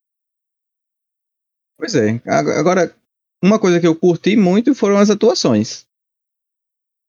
Pois 1.77 1.95
é. 1.95 2.21
Agora, 2.27 2.97
uma 3.43 3.59
coisa 3.59 3.81
que 3.81 3.87
eu 3.87 3.95
curti 3.95 4.37
muito 4.37 4.75
foram 4.75 4.97
as 4.97 5.11
atuações. 5.11 5.87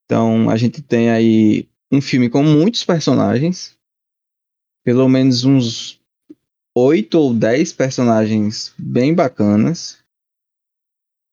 Então, 0.06 0.50
a 0.50 0.58
gente 0.58 0.82
tem 0.82 1.10
aí 1.10 1.69
um 1.92 2.02
filme 2.02 2.30
com 2.30 2.44
muitos 2.44 2.84
personagens, 2.84 3.76
pelo 4.84 5.08
menos 5.08 5.44
uns 5.44 6.00
oito 6.76 7.20
ou 7.20 7.34
dez 7.34 7.74
personagens 7.74 8.74
bem 8.78 9.14
bacanas. 9.14 9.98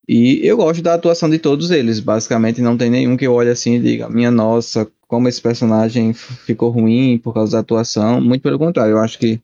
E 0.08 0.40
eu 0.46 0.56
gosto 0.56 0.82
da 0.82 0.94
atuação 0.94 1.28
de 1.28 1.38
todos 1.38 1.70
eles. 1.70 1.98
Basicamente, 1.98 2.60
não 2.60 2.76
tem 2.76 2.88
nenhum 2.88 3.16
que 3.16 3.26
eu 3.26 3.34
olhe 3.34 3.50
assim 3.50 3.74
e 3.74 3.80
diga: 3.80 4.08
minha 4.08 4.30
nossa, 4.30 4.90
como 5.08 5.28
esse 5.28 5.40
personagem 5.40 6.12
ficou 6.12 6.70
ruim 6.70 7.18
por 7.18 7.34
causa 7.34 7.52
da 7.52 7.58
atuação. 7.60 8.20
Muito 8.20 8.42
pelo 8.42 8.58
contrário, 8.58 8.92
eu 8.92 8.98
acho 8.98 9.18
que 9.18 9.40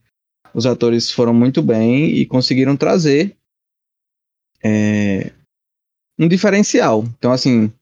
os 0.55 0.66
atores 0.66 1.11
foram 1.11 1.35
muito 1.35 1.62
bem 1.62 2.11
e 2.14 2.27
conseguiram 2.27 2.77
trazer 2.77 3.37
é, 4.62 5.33
um 6.18 6.29
diferencial. 6.29 7.05
Então, 7.18 7.33
assim, 7.33 7.72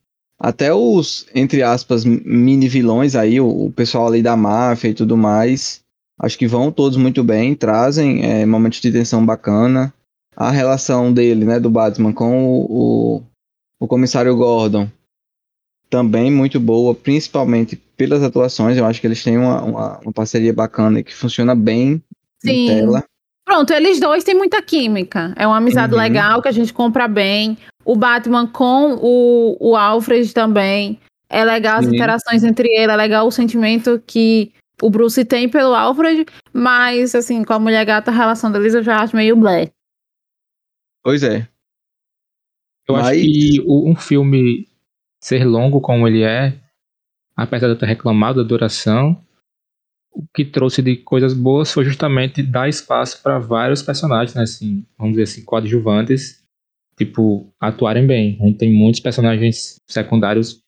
até 0.43 0.73
os, 0.73 1.27
entre 1.35 1.61
aspas, 1.61 2.03
mini 2.03 2.67
vilões 2.67 3.15
aí, 3.15 3.39
o, 3.39 3.65
o, 3.65 3.71
pessoal 3.71 4.07
ali 4.07 4.23
da 4.23 4.35
máfia 4.35 4.89
e 4.89 4.93
tudo 4.95 5.15
mais, 5.15 5.81
acho 6.19 6.35
que 6.35 6.47
vão 6.47 6.71
todos 6.71 6.97
muito 6.97 7.23
bem, 7.23 7.53
trazem 7.53 8.25
é, 8.25 8.43
momentos 8.43 8.81
de 8.81 8.91
tensão 8.91 9.23
bacana. 9.23 9.93
A 10.35 10.49
relação 10.49 11.13
dele, 11.13 11.45
né, 11.45 11.59
do 11.59 11.69
Batman 11.69 12.11
com 12.11 12.43
o, 12.43 12.65
o, 12.69 13.23
o 13.81 13.87
comissário 13.87 14.35
Gordon, 14.35 14.89
também 15.91 16.31
muito 16.31 16.59
boa, 16.59 16.95
principalmente 16.95 17.75
pelas 17.95 18.23
atuações. 18.23 18.77
Eu 18.77 18.85
acho 18.85 18.99
que 18.99 19.05
eles 19.05 19.23
têm 19.23 19.37
uma, 19.37 19.61
uma, 19.61 19.99
uma 19.99 20.11
parceria 20.11 20.53
bacana 20.53 21.01
e 21.01 21.03
que 21.03 21.13
funciona 21.13 21.53
bem 21.53 22.01
Sim. 22.43 22.49
em 22.49 22.67
tela. 22.67 23.03
Pronto, 23.45 23.73
eles 23.73 23.99
dois 23.99 24.23
têm 24.23 24.33
muita 24.33 24.61
química. 24.61 25.33
É 25.35 25.45
uma 25.45 25.57
amizade 25.57 25.93
uhum. 25.93 25.99
legal 25.99 26.41
que 26.41 26.47
a 26.47 26.53
gente 26.53 26.73
compra 26.73 27.07
bem. 27.07 27.57
O 27.83 27.95
Batman 27.95 28.47
com 28.47 28.95
o, 29.01 29.57
o 29.59 29.75
Alfred 29.75 30.33
também. 30.33 30.99
É 31.29 31.43
legal 31.45 31.79
as 31.79 31.85
Sim. 31.85 31.95
interações 31.95 32.43
entre 32.43 32.67
eles, 32.67 32.89
é 32.89 32.95
legal 32.95 33.25
o 33.25 33.31
sentimento 33.31 34.01
que 34.05 34.53
o 34.81 34.89
Bruce 34.89 35.23
tem 35.23 35.47
pelo 35.47 35.73
Alfred, 35.73 36.25
mas 36.51 37.15
assim, 37.15 37.43
com 37.43 37.53
a 37.53 37.59
mulher 37.59 37.85
gata, 37.85 38.11
a 38.11 38.13
relação 38.13 38.51
deles 38.51 38.73
eu 38.73 38.83
já 38.83 38.99
acho 38.99 39.15
meio 39.15 39.35
blé. 39.35 39.71
Pois 41.03 41.23
é. 41.23 41.47
Eu 42.87 42.95
mas... 42.95 43.07
acho 43.07 43.21
que 43.21 43.61
um 43.67 43.95
filme 43.95 44.67
ser 45.21 45.45
longo 45.45 45.79
como 45.79 46.07
ele 46.07 46.23
é, 46.23 46.59
apesar 47.35 47.67
de 47.67 47.73
eu 47.73 47.79
ter 47.79 47.85
reclamado 47.85 48.43
da 48.43 48.47
duração, 48.47 49.23
o 50.11 50.25
que 50.33 50.43
trouxe 50.43 50.81
de 50.81 50.97
coisas 50.97 51.33
boas 51.33 51.71
foi 51.71 51.85
justamente 51.85 52.43
dar 52.43 52.67
espaço 52.67 53.21
para 53.23 53.39
vários 53.39 53.81
personagens, 53.81 54.35
né, 54.35 54.43
assim, 54.43 54.85
vamos 54.97 55.13
dizer 55.13 55.23
assim, 55.23 55.45
coadjuvantes, 55.45 56.40
tipo, 57.05 57.51
atuarem 57.59 58.05
bem. 58.05 58.37
A 58.41 58.45
gente 58.45 58.57
tem 58.57 58.73
muitos 58.73 58.99
personagens 58.99 59.75
secundários 59.87 60.61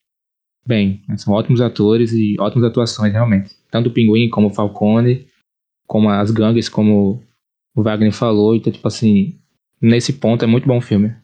bem, 0.66 1.02
né, 1.06 1.16
são 1.16 1.34
ótimos 1.34 1.60
atores 1.60 2.12
e 2.12 2.36
ótimas 2.40 2.64
atuações, 2.70 3.12
realmente. 3.12 3.54
Tanto 3.70 3.88
o 3.88 3.92
Pinguim 3.92 4.30
como 4.30 4.48
o 4.48 4.54
Falcone, 4.54 5.26
como 5.86 6.08
as 6.08 6.30
gangues, 6.30 6.68
como 6.68 7.22
o 7.76 7.82
Wagner 7.82 8.12
falou, 8.12 8.54
então, 8.54 8.72
tipo 8.72 8.88
assim, 8.88 9.38
nesse 9.80 10.14
ponto 10.14 10.44
é 10.44 10.46
muito 10.46 10.66
bom 10.66 10.78
o 10.78 10.82
filme. 10.82 11.14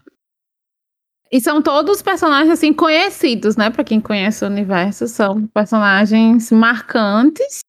E 1.32 1.40
são 1.40 1.62
todos 1.62 2.02
personagens 2.02 2.50
assim 2.50 2.72
conhecidos, 2.72 3.56
né? 3.56 3.70
Para 3.70 3.84
quem 3.84 4.00
conhece 4.00 4.44
o 4.44 4.48
universo, 4.48 5.06
são 5.06 5.46
personagens 5.46 6.50
marcantes, 6.50 7.60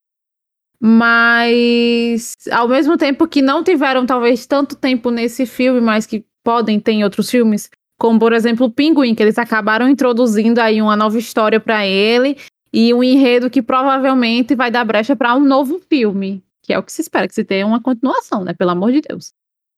mas 0.82 2.34
ao 2.52 2.68
mesmo 2.68 2.98
tempo 2.98 3.28
que 3.28 3.40
não 3.40 3.64
tiveram 3.64 4.04
talvez 4.04 4.48
tanto 4.48 4.76
tempo 4.76 5.12
nesse 5.12 5.46
filme, 5.46 5.80
mas 5.80 6.08
que 6.08 6.26
podem 6.44 6.80
ter 6.80 6.94
em 6.94 7.04
outros 7.04 7.30
filmes, 7.30 7.70
como 8.00 8.20
por 8.20 8.34
exemplo 8.34 8.68
o 8.68 8.72
Pinguim, 8.72 9.16
que 9.16 9.24
eles 9.24 9.38
acabaram 9.38 9.88
introduzindo 9.90 10.60
aí 10.60 10.82
uma 10.82 10.96
nova 10.96 11.18
história 11.18 11.60
para 11.60 11.86
ele 11.86 12.38
e 12.74 12.94
um 12.94 13.04
enredo 13.04 13.50
que 13.50 13.62
provavelmente 13.62 14.56
vai 14.56 14.72
dar 14.72 14.86
brecha 14.86 15.16
para 15.16 15.36
um 15.36 15.44
novo 15.44 15.80
filme, 15.90 16.44
que 16.64 16.74
é 16.74 16.80
o 16.80 16.84
que 16.84 16.92
se 16.92 17.02
espera 17.02 17.28
que 17.28 17.36
se 17.36 17.44
tenha 17.44 17.66
uma 17.66 17.82
continuação, 17.82 18.44
né? 18.44 18.54
Pelo 18.54 18.72
amor 18.72 18.92
de 18.92 19.02
Deus. 19.02 19.34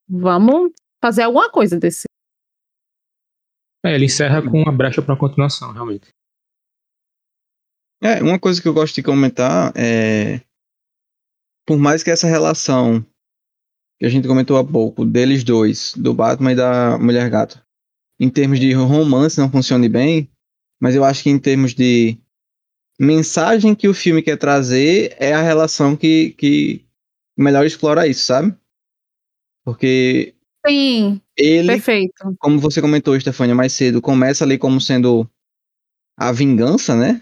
Vamos 0.08 0.72
fazer 1.02 1.24
alguma 1.24 1.50
coisa 1.50 1.80
desse 1.80 2.04
é, 3.86 3.96
ele 3.96 4.06
encerra 4.06 4.42
com 4.42 4.62
uma 4.62 4.72
brecha 4.72 5.02
para 5.02 5.18
continuação, 5.18 5.74
realmente. 5.74 6.08
É, 8.02 8.24
uma 8.24 8.40
coisa 8.40 8.62
que 8.62 8.68
eu 8.68 8.74
gosto 8.74 8.96
de 8.96 9.04
comentar 9.04 9.74
é. 9.76 10.42
Por 11.66 11.78
mais 11.78 12.04
que 12.04 12.10
essa 12.10 12.28
relação 12.28 13.06
que 14.04 14.08
a 14.08 14.10
gente 14.10 14.28
comentou 14.28 14.58
há 14.58 14.66
pouco, 14.66 15.06
deles 15.06 15.46
dois, 15.46 15.94
do 15.96 16.14
Batman 16.14 16.52
e 16.52 16.56
da 16.56 16.98
Mulher 16.98 17.30
Gato, 17.30 17.64
em 18.20 18.30
termos 18.30 18.60
de 18.60 18.74
romance 18.74 19.40
não 19.40 19.50
funcione 19.50 19.88
bem, 19.88 20.30
mas 20.78 20.94
eu 20.94 21.06
acho 21.06 21.24
que 21.24 21.30
em 21.30 21.40
termos 21.40 21.74
de 21.74 22.18
mensagem 23.00 23.74
que 23.74 23.88
o 23.88 23.94
filme 23.94 24.22
quer 24.22 24.36
trazer 24.36 25.16
é 25.18 25.32
a 25.32 25.42
relação 25.42 25.96
que, 25.96 26.32
que 26.32 26.86
melhor 27.38 27.66
explora 27.66 28.06
isso, 28.06 28.26
sabe? 28.26 28.54
Porque 29.64 30.36
Sim. 30.68 31.22
Ele, 31.38 31.68
perfeito. 31.68 32.36
como 32.40 32.60
você 32.60 32.82
comentou, 32.82 33.18
Stefania, 33.18 33.56
mais 33.56 33.72
cedo, 33.72 34.02
começa 34.02 34.44
ali 34.44 34.58
como 34.58 34.82
sendo 34.82 35.26
a 36.18 36.30
vingança, 36.34 36.94
né? 36.94 37.22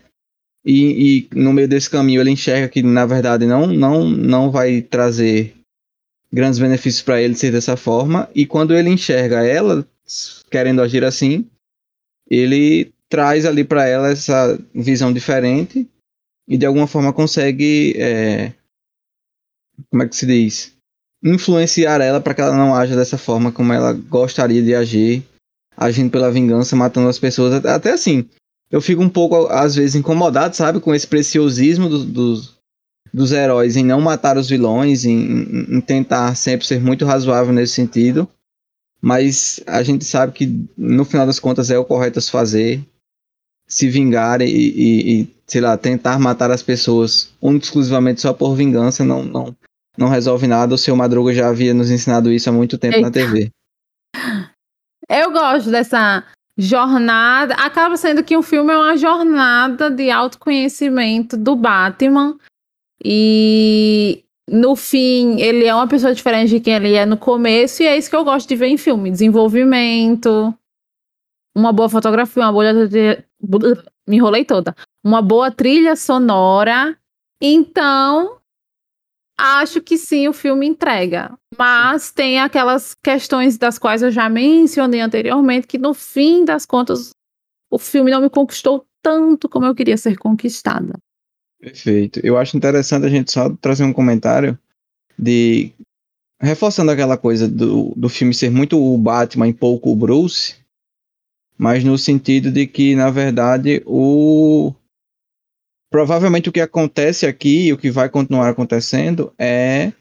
E, 0.65 1.29
e, 1.31 1.39
no 1.39 1.53
meio 1.53 1.67
desse 1.67 1.91
caminho 1.91 2.21
ele 2.21 2.31
enxerga 2.31 2.67
que 2.67 2.81
na 2.81 3.05
verdade 3.05 3.45
não 3.45 3.67
não 3.67 4.09
não 4.09 4.49
vai 4.51 4.81
trazer 4.81 5.60
grandes 6.31 6.59
benefícios 6.59 7.03
para 7.03 7.21
ele 7.21 7.35
ser 7.35 7.51
dessa 7.51 7.75
forma 7.75 8.29
e 8.33 8.45
quando 8.45 8.73
ele 8.73 8.89
enxerga 8.89 9.45
ela 9.45 9.85
querendo 10.49 10.81
agir 10.81 11.03
assim 11.03 11.49
ele 12.29 12.93
traz 13.09 13.45
ali 13.45 13.63
para 13.63 13.87
ela 13.87 14.09
essa 14.09 14.57
visão 14.73 15.11
diferente 15.11 15.87
e 16.47 16.57
de 16.57 16.65
alguma 16.65 16.87
forma 16.87 17.11
consegue 17.11 17.93
é, 17.97 18.53
como 19.89 20.03
é 20.03 20.07
que 20.07 20.15
se 20.15 20.25
diz 20.25 20.73
influenciar 21.23 22.01
ela 22.01 22.19
para 22.19 22.33
que 22.33 22.41
ela 22.41 22.55
não 22.55 22.73
haja 22.73 22.95
dessa 22.95 23.17
forma 23.17 23.51
como 23.51 23.71
ela 23.71 23.93
gostaria 23.93 24.61
de 24.61 24.73
agir, 24.73 25.23
agindo 25.77 26.09
pela 26.09 26.31
vingança, 26.31 26.75
matando 26.75 27.09
as 27.09 27.19
pessoas. 27.19 27.63
Até 27.65 27.91
assim, 27.91 28.27
eu 28.71 28.81
fico 28.81 29.01
um 29.01 29.09
pouco, 29.09 29.47
às 29.47 29.75
vezes, 29.75 29.95
incomodado, 29.95 30.55
sabe, 30.55 30.79
com 30.79 30.93
esse 30.93 31.07
preciosismo 31.07 31.87
do, 31.87 32.05
dos, 32.05 32.57
dos 33.13 33.31
heróis 33.31 33.75
em 33.75 33.83
não 33.83 33.99
matar 33.99 34.37
os 34.37 34.49
vilões, 34.49 35.05
em, 35.05 35.75
em 35.77 35.81
tentar 35.81 36.35
sempre 36.35 36.65
ser 36.65 36.79
muito 36.79 37.05
razoável 37.05 37.53
nesse 37.53 37.73
sentido. 37.73 38.27
Mas 39.01 39.59
a 39.65 39.81
gente 39.81 40.05
sabe 40.05 40.31
que, 40.31 40.65
no 40.77 41.03
final 41.03 41.25
das 41.25 41.39
contas, 41.39 41.71
é 41.71 41.77
o 41.77 41.85
correto 41.85 42.19
a 42.19 42.21
se 42.21 42.29
fazer. 42.29 42.81
Se 43.67 43.89
vingar 43.89 44.41
e, 44.41 44.45
e, 44.45 45.21
e 45.21 45.35
sei 45.47 45.61
lá, 45.61 45.77
tentar 45.77 46.19
matar 46.19 46.51
as 46.51 46.61
pessoas 46.61 47.33
única 47.41 47.65
exclusivamente 47.65 48.21
só 48.21 48.33
por 48.33 48.53
vingança 48.53 49.03
não, 49.03 49.23
não, 49.23 49.55
não 49.97 50.09
resolve 50.09 50.45
nada. 50.45 50.75
O 50.75 50.77
seu 50.77 50.95
Madruga 50.95 51.33
já 51.33 51.47
havia 51.47 51.73
nos 51.73 51.89
ensinado 51.89 52.31
isso 52.31 52.49
há 52.49 52.53
muito 52.53 52.77
tempo 52.77 52.97
Eita. 52.97 53.07
na 53.07 53.11
TV. 53.11 53.49
Eu 55.09 55.31
gosto 55.31 55.71
dessa 55.71 56.23
jornada. 56.57 57.55
Acaba 57.55 57.97
sendo 57.97 58.23
que 58.23 58.37
o 58.37 58.43
filme 58.43 58.71
é 58.71 58.77
uma 58.77 58.97
jornada 58.97 59.89
de 59.89 60.11
autoconhecimento 60.11 61.35
do 61.35 61.55
Batman. 61.55 62.37
E 63.03 64.23
no 64.49 64.75
fim, 64.75 65.39
ele 65.39 65.65
é 65.65 65.73
uma 65.73 65.87
pessoa 65.87 66.13
diferente 66.13 66.49
de 66.49 66.59
quem 66.59 66.73
ele 66.73 66.93
é 66.93 67.05
no 67.05 67.17
começo, 67.17 67.81
e 67.83 67.87
é 67.87 67.97
isso 67.97 68.09
que 68.09 68.15
eu 68.15 68.23
gosto 68.23 68.47
de 68.47 68.55
ver 68.55 68.67
em 68.67 68.77
filme: 68.77 69.11
desenvolvimento, 69.11 70.53
uma 71.55 71.71
boa 71.71 71.89
fotografia, 71.89 72.43
uma 72.43 72.51
boa. 72.51 72.73
Me 74.07 74.17
enrolei 74.17 74.43
toda. 74.43 74.75
Uma 75.03 75.21
boa 75.21 75.51
trilha 75.51 75.95
sonora. 75.95 76.97
Então, 77.41 78.41
Acho 79.43 79.81
que 79.81 79.97
sim, 79.97 80.27
o 80.27 80.33
filme 80.33 80.67
entrega. 80.67 81.35
Mas 81.57 82.11
tem 82.11 82.39
aquelas 82.39 82.93
questões 82.93 83.57
das 83.57 83.79
quais 83.79 84.03
eu 84.03 84.11
já 84.11 84.29
mencionei 84.29 85.01
anteriormente, 85.01 85.65
que 85.65 85.79
no 85.79 85.95
fim 85.95 86.45
das 86.45 86.63
contas, 86.63 87.09
o 87.71 87.79
filme 87.79 88.11
não 88.11 88.21
me 88.21 88.29
conquistou 88.29 88.85
tanto 89.01 89.49
como 89.49 89.65
eu 89.65 89.73
queria 89.73 89.97
ser 89.97 90.15
conquistada. 90.15 90.93
Perfeito. 91.61 92.19
Eu 92.23 92.37
acho 92.37 92.57
interessante 92.57 93.05
a 93.05 93.09
gente 93.09 93.31
só 93.31 93.49
trazer 93.61 93.83
um 93.83 93.93
comentário 93.93 94.57
de. 95.17 95.71
Reforçando 96.41 96.89
aquela 96.89 97.17
coisa 97.17 97.47
do, 97.47 97.93
do 97.95 98.09
filme 98.09 98.33
ser 98.33 98.49
muito 98.49 98.75
o 98.75 98.97
Batman 98.97 99.47
e 99.47 99.53
pouco 99.53 99.91
o 99.91 99.95
Bruce, 99.95 100.55
mas 101.55 101.83
no 101.83 101.99
sentido 101.99 102.51
de 102.51 102.65
que, 102.65 102.95
na 102.95 103.11
verdade, 103.11 103.83
o, 103.85 104.73
provavelmente 105.91 106.49
o 106.49 106.51
que 106.51 106.59
acontece 106.59 107.27
aqui, 107.27 107.71
o 107.71 107.77
que 107.77 107.91
vai 107.91 108.09
continuar 108.09 108.49
acontecendo, 108.49 109.31
é 109.37 109.93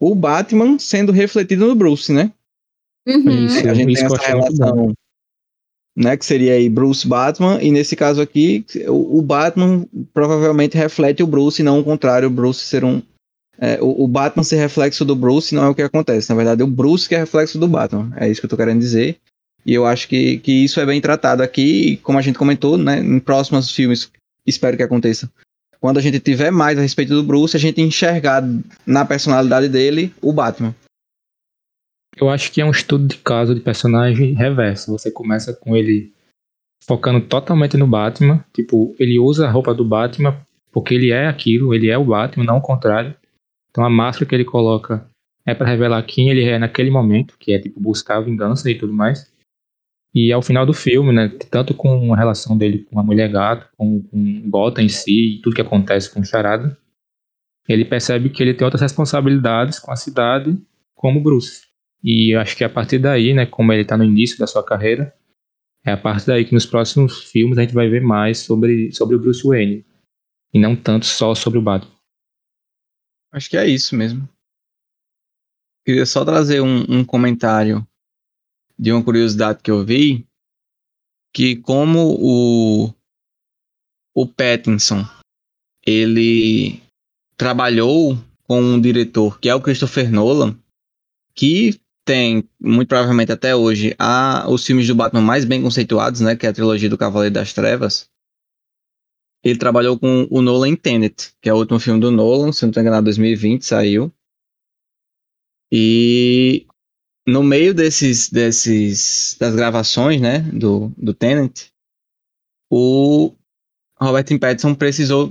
o 0.00 0.14
Batman 0.14 0.78
sendo 0.78 1.12
refletido 1.12 1.66
no 1.66 1.74
Bruce, 1.74 2.10
né? 2.10 2.32
Uhum. 3.06 3.44
Isso, 3.44 3.68
a 3.68 3.74
gente 3.74 3.92
tem 3.92 4.04
essa 4.06 4.16
relação, 4.16 4.94
né? 5.98 6.16
Que 6.16 6.24
seria 6.24 6.52
aí 6.52 6.68
Bruce 6.68 7.06
Batman, 7.06 7.58
e 7.60 7.72
nesse 7.72 7.96
caso 7.96 8.22
aqui, 8.22 8.64
o, 8.86 9.18
o 9.18 9.22
Batman 9.22 9.84
provavelmente 10.14 10.76
reflete 10.76 11.24
o 11.24 11.26
Bruce, 11.26 11.60
e 11.60 11.64
não 11.64 11.80
o 11.80 11.84
contrário, 11.84 12.28
o 12.28 12.30
Bruce 12.30 12.64
ser 12.64 12.84
um. 12.84 13.02
É, 13.60 13.76
o, 13.82 14.04
o, 14.04 14.06
Batman 14.06 14.44
ser 14.44 14.56
reflexo 14.56 15.04
do 15.04 15.16
Bruce 15.16 15.52
não 15.52 15.64
é 15.64 15.68
o 15.68 15.74
que 15.74 15.82
acontece. 15.82 16.30
Na 16.30 16.36
verdade, 16.36 16.62
é 16.62 16.64
o 16.64 16.68
Bruce 16.68 17.08
que 17.08 17.16
é 17.16 17.18
reflexo 17.18 17.58
do 17.58 17.66
Batman. 17.66 18.12
É 18.16 18.28
isso 18.28 18.40
que 18.40 18.46
eu 18.46 18.50
tô 18.50 18.56
querendo 18.56 18.78
dizer. 18.78 19.16
E 19.66 19.74
eu 19.74 19.84
acho 19.84 20.06
que, 20.06 20.38
que 20.38 20.52
isso 20.64 20.78
é 20.78 20.86
bem 20.86 21.00
tratado 21.00 21.42
aqui, 21.42 21.96
como 22.04 22.18
a 22.18 22.22
gente 22.22 22.38
comentou, 22.38 22.78
né? 22.78 23.00
Em 23.00 23.18
próximos 23.18 23.72
filmes 23.72 24.08
espero 24.46 24.76
que 24.76 24.84
aconteça. 24.84 25.28
Quando 25.80 25.98
a 25.98 26.00
gente 26.00 26.20
tiver 26.20 26.52
mais 26.52 26.78
a 26.78 26.82
respeito 26.82 27.12
do 27.12 27.24
Bruce, 27.24 27.56
a 27.56 27.60
gente 27.60 27.80
enxergar 27.80 28.44
na 28.86 29.04
personalidade 29.04 29.68
dele 29.68 30.14
o 30.22 30.32
Batman. 30.32 30.74
Eu 32.20 32.28
acho 32.28 32.50
que 32.50 32.60
é 32.60 32.64
um 32.64 32.70
estudo 32.70 33.06
de 33.06 33.16
caso 33.18 33.54
de 33.54 33.60
personagem 33.60 34.34
reverso. 34.34 34.90
Você 34.90 35.10
começa 35.10 35.52
com 35.54 35.76
ele 35.76 36.12
focando 36.84 37.20
totalmente 37.20 37.76
no 37.76 37.86
Batman. 37.86 38.44
Tipo, 38.52 38.94
ele 38.98 39.18
usa 39.18 39.46
a 39.46 39.50
roupa 39.50 39.74
do 39.74 39.84
Batman 39.84 40.36
porque 40.72 40.94
ele 40.94 41.10
é 41.10 41.26
aquilo, 41.26 41.74
ele 41.74 41.88
é 41.88 41.96
o 41.96 42.04
Batman, 42.04 42.44
não 42.44 42.58
o 42.58 42.62
contrário. 42.62 43.14
Então 43.70 43.84
a 43.84 43.90
máscara 43.90 44.26
que 44.26 44.34
ele 44.34 44.44
coloca 44.44 45.08
é 45.46 45.54
para 45.54 45.68
revelar 45.68 46.02
quem 46.02 46.28
ele 46.28 46.44
é 46.44 46.58
naquele 46.58 46.90
momento, 46.90 47.36
que 47.38 47.52
é 47.52 47.58
tipo 47.58 47.80
buscar 47.80 48.20
vingança 48.20 48.70
e 48.70 48.76
tudo 48.76 48.92
mais. 48.92 49.32
E 50.14 50.32
ao 50.32 50.42
final 50.42 50.66
do 50.66 50.74
filme, 50.74 51.12
né, 51.12 51.28
tanto 51.50 51.74
com 51.74 52.12
a 52.12 52.16
relação 52.16 52.56
dele 52.56 52.84
com 52.84 52.98
a 52.98 53.02
mulher 53.02 53.30
gato, 53.30 53.68
com, 53.76 54.02
com 54.02 54.50
Gotham 54.50 54.82
em 54.82 54.88
si, 54.88 55.36
e 55.36 55.40
tudo 55.42 55.54
que 55.54 55.62
acontece 55.62 56.12
com 56.12 56.20
o 56.20 56.24
Charada, 56.24 56.76
ele 57.68 57.84
percebe 57.84 58.30
que 58.30 58.42
ele 58.42 58.54
tem 58.54 58.64
outras 58.64 58.80
responsabilidades 58.80 59.78
com 59.78 59.92
a 59.92 59.96
cidade, 59.96 60.58
como 60.94 61.22
Bruce. 61.22 61.67
E 62.02 62.34
acho 62.34 62.56
que 62.56 62.64
a 62.64 62.70
partir 62.70 62.98
daí, 62.98 63.34
né, 63.34 63.46
como 63.46 63.72
ele 63.72 63.82
está 63.82 63.96
no 63.96 64.04
início 64.04 64.38
da 64.38 64.46
sua 64.46 64.64
carreira, 64.64 65.14
é 65.84 65.92
a 65.92 65.96
partir 65.96 66.26
daí 66.26 66.44
que 66.44 66.54
nos 66.54 66.66
próximos 66.66 67.24
filmes 67.24 67.58
a 67.58 67.62
gente 67.62 67.74
vai 67.74 67.88
ver 67.88 68.02
mais 68.02 68.38
sobre, 68.38 68.92
sobre 68.92 69.16
o 69.16 69.18
Bruce 69.18 69.46
Wayne. 69.46 69.84
E 70.52 70.58
não 70.58 70.74
tanto 70.74 71.06
só 71.06 71.34
sobre 71.34 71.58
o 71.58 71.62
Batman. 71.62 71.92
Acho 73.32 73.50
que 73.50 73.56
é 73.56 73.66
isso 73.66 73.94
mesmo. 73.94 74.28
Queria 75.84 76.06
só 76.06 76.24
trazer 76.24 76.60
um, 76.60 76.84
um 76.88 77.04
comentário 77.04 77.86
de 78.78 78.92
uma 78.92 79.02
curiosidade 79.02 79.60
que 79.62 79.70
eu 79.70 79.84
vi, 79.84 80.26
que 81.34 81.56
como 81.56 82.16
o, 82.20 82.94
o 84.14 84.26
Pattinson, 84.26 85.04
ele 85.86 86.80
trabalhou 87.36 88.16
com 88.44 88.60
um 88.60 88.80
diretor 88.80 89.38
que 89.38 89.48
é 89.48 89.54
o 89.54 89.60
Christopher 89.60 90.10
Nolan, 90.10 90.58
que 91.34 91.78
tem, 92.08 92.48
muito 92.58 92.88
provavelmente 92.88 93.30
até 93.30 93.54
hoje, 93.54 93.94
a, 93.98 94.46
os 94.48 94.64
filmes 94.64 94.86
do 94.86 94.94
Batman 94.94 95.20
mais 95.20 95.44
bem 95.44 95.60
conceituados, 95.60 96.22
né, 96.22 96.34
que 96.34 96.46
é 96.46 96.48
a 96.48 96.52
trilogia 96.54 96.88
do 96.88 96.96
Cavaleiro 96.96 97.34
das 97.34 97.52
Trevas. 97.52 98.08
Ele 99.44 99.58
trabalhou 99.58 99.98
com 99.98 100.26
o 100.30 100.40
Nolan 100.40 100.70
em 100.70 100.76
Tenet, 100.76 101.34
que 101.38 101.50
é 101.50 101.52
o 101.52 101.58
último 101.58 101.78
filme 101.78 102.00
do 102.00 102.10
Nolan, 102.10 102.50
se 102.50 102.62
não 102.62 102.70
estou 102.70 102.80
enganado, 102.80 103.04
2020 103.04 103.62
saiu. 103.62 104.10
E 105.70 106.66
no 107.26 107.42
meio 107.42 107.74
desses, 107.74 108.30
desses 108.30 109.36
das 109.38 109.54
gravações, 109.54 110.18
né, 110.18 110.38
do, 110.38 110.90
do 110.96 111.12
Tenet, 111.12 111.70
o 112.70 113.34
Robert 114.00 114.24
Pattinson 114.40 114.74
precisou 114.74 115.30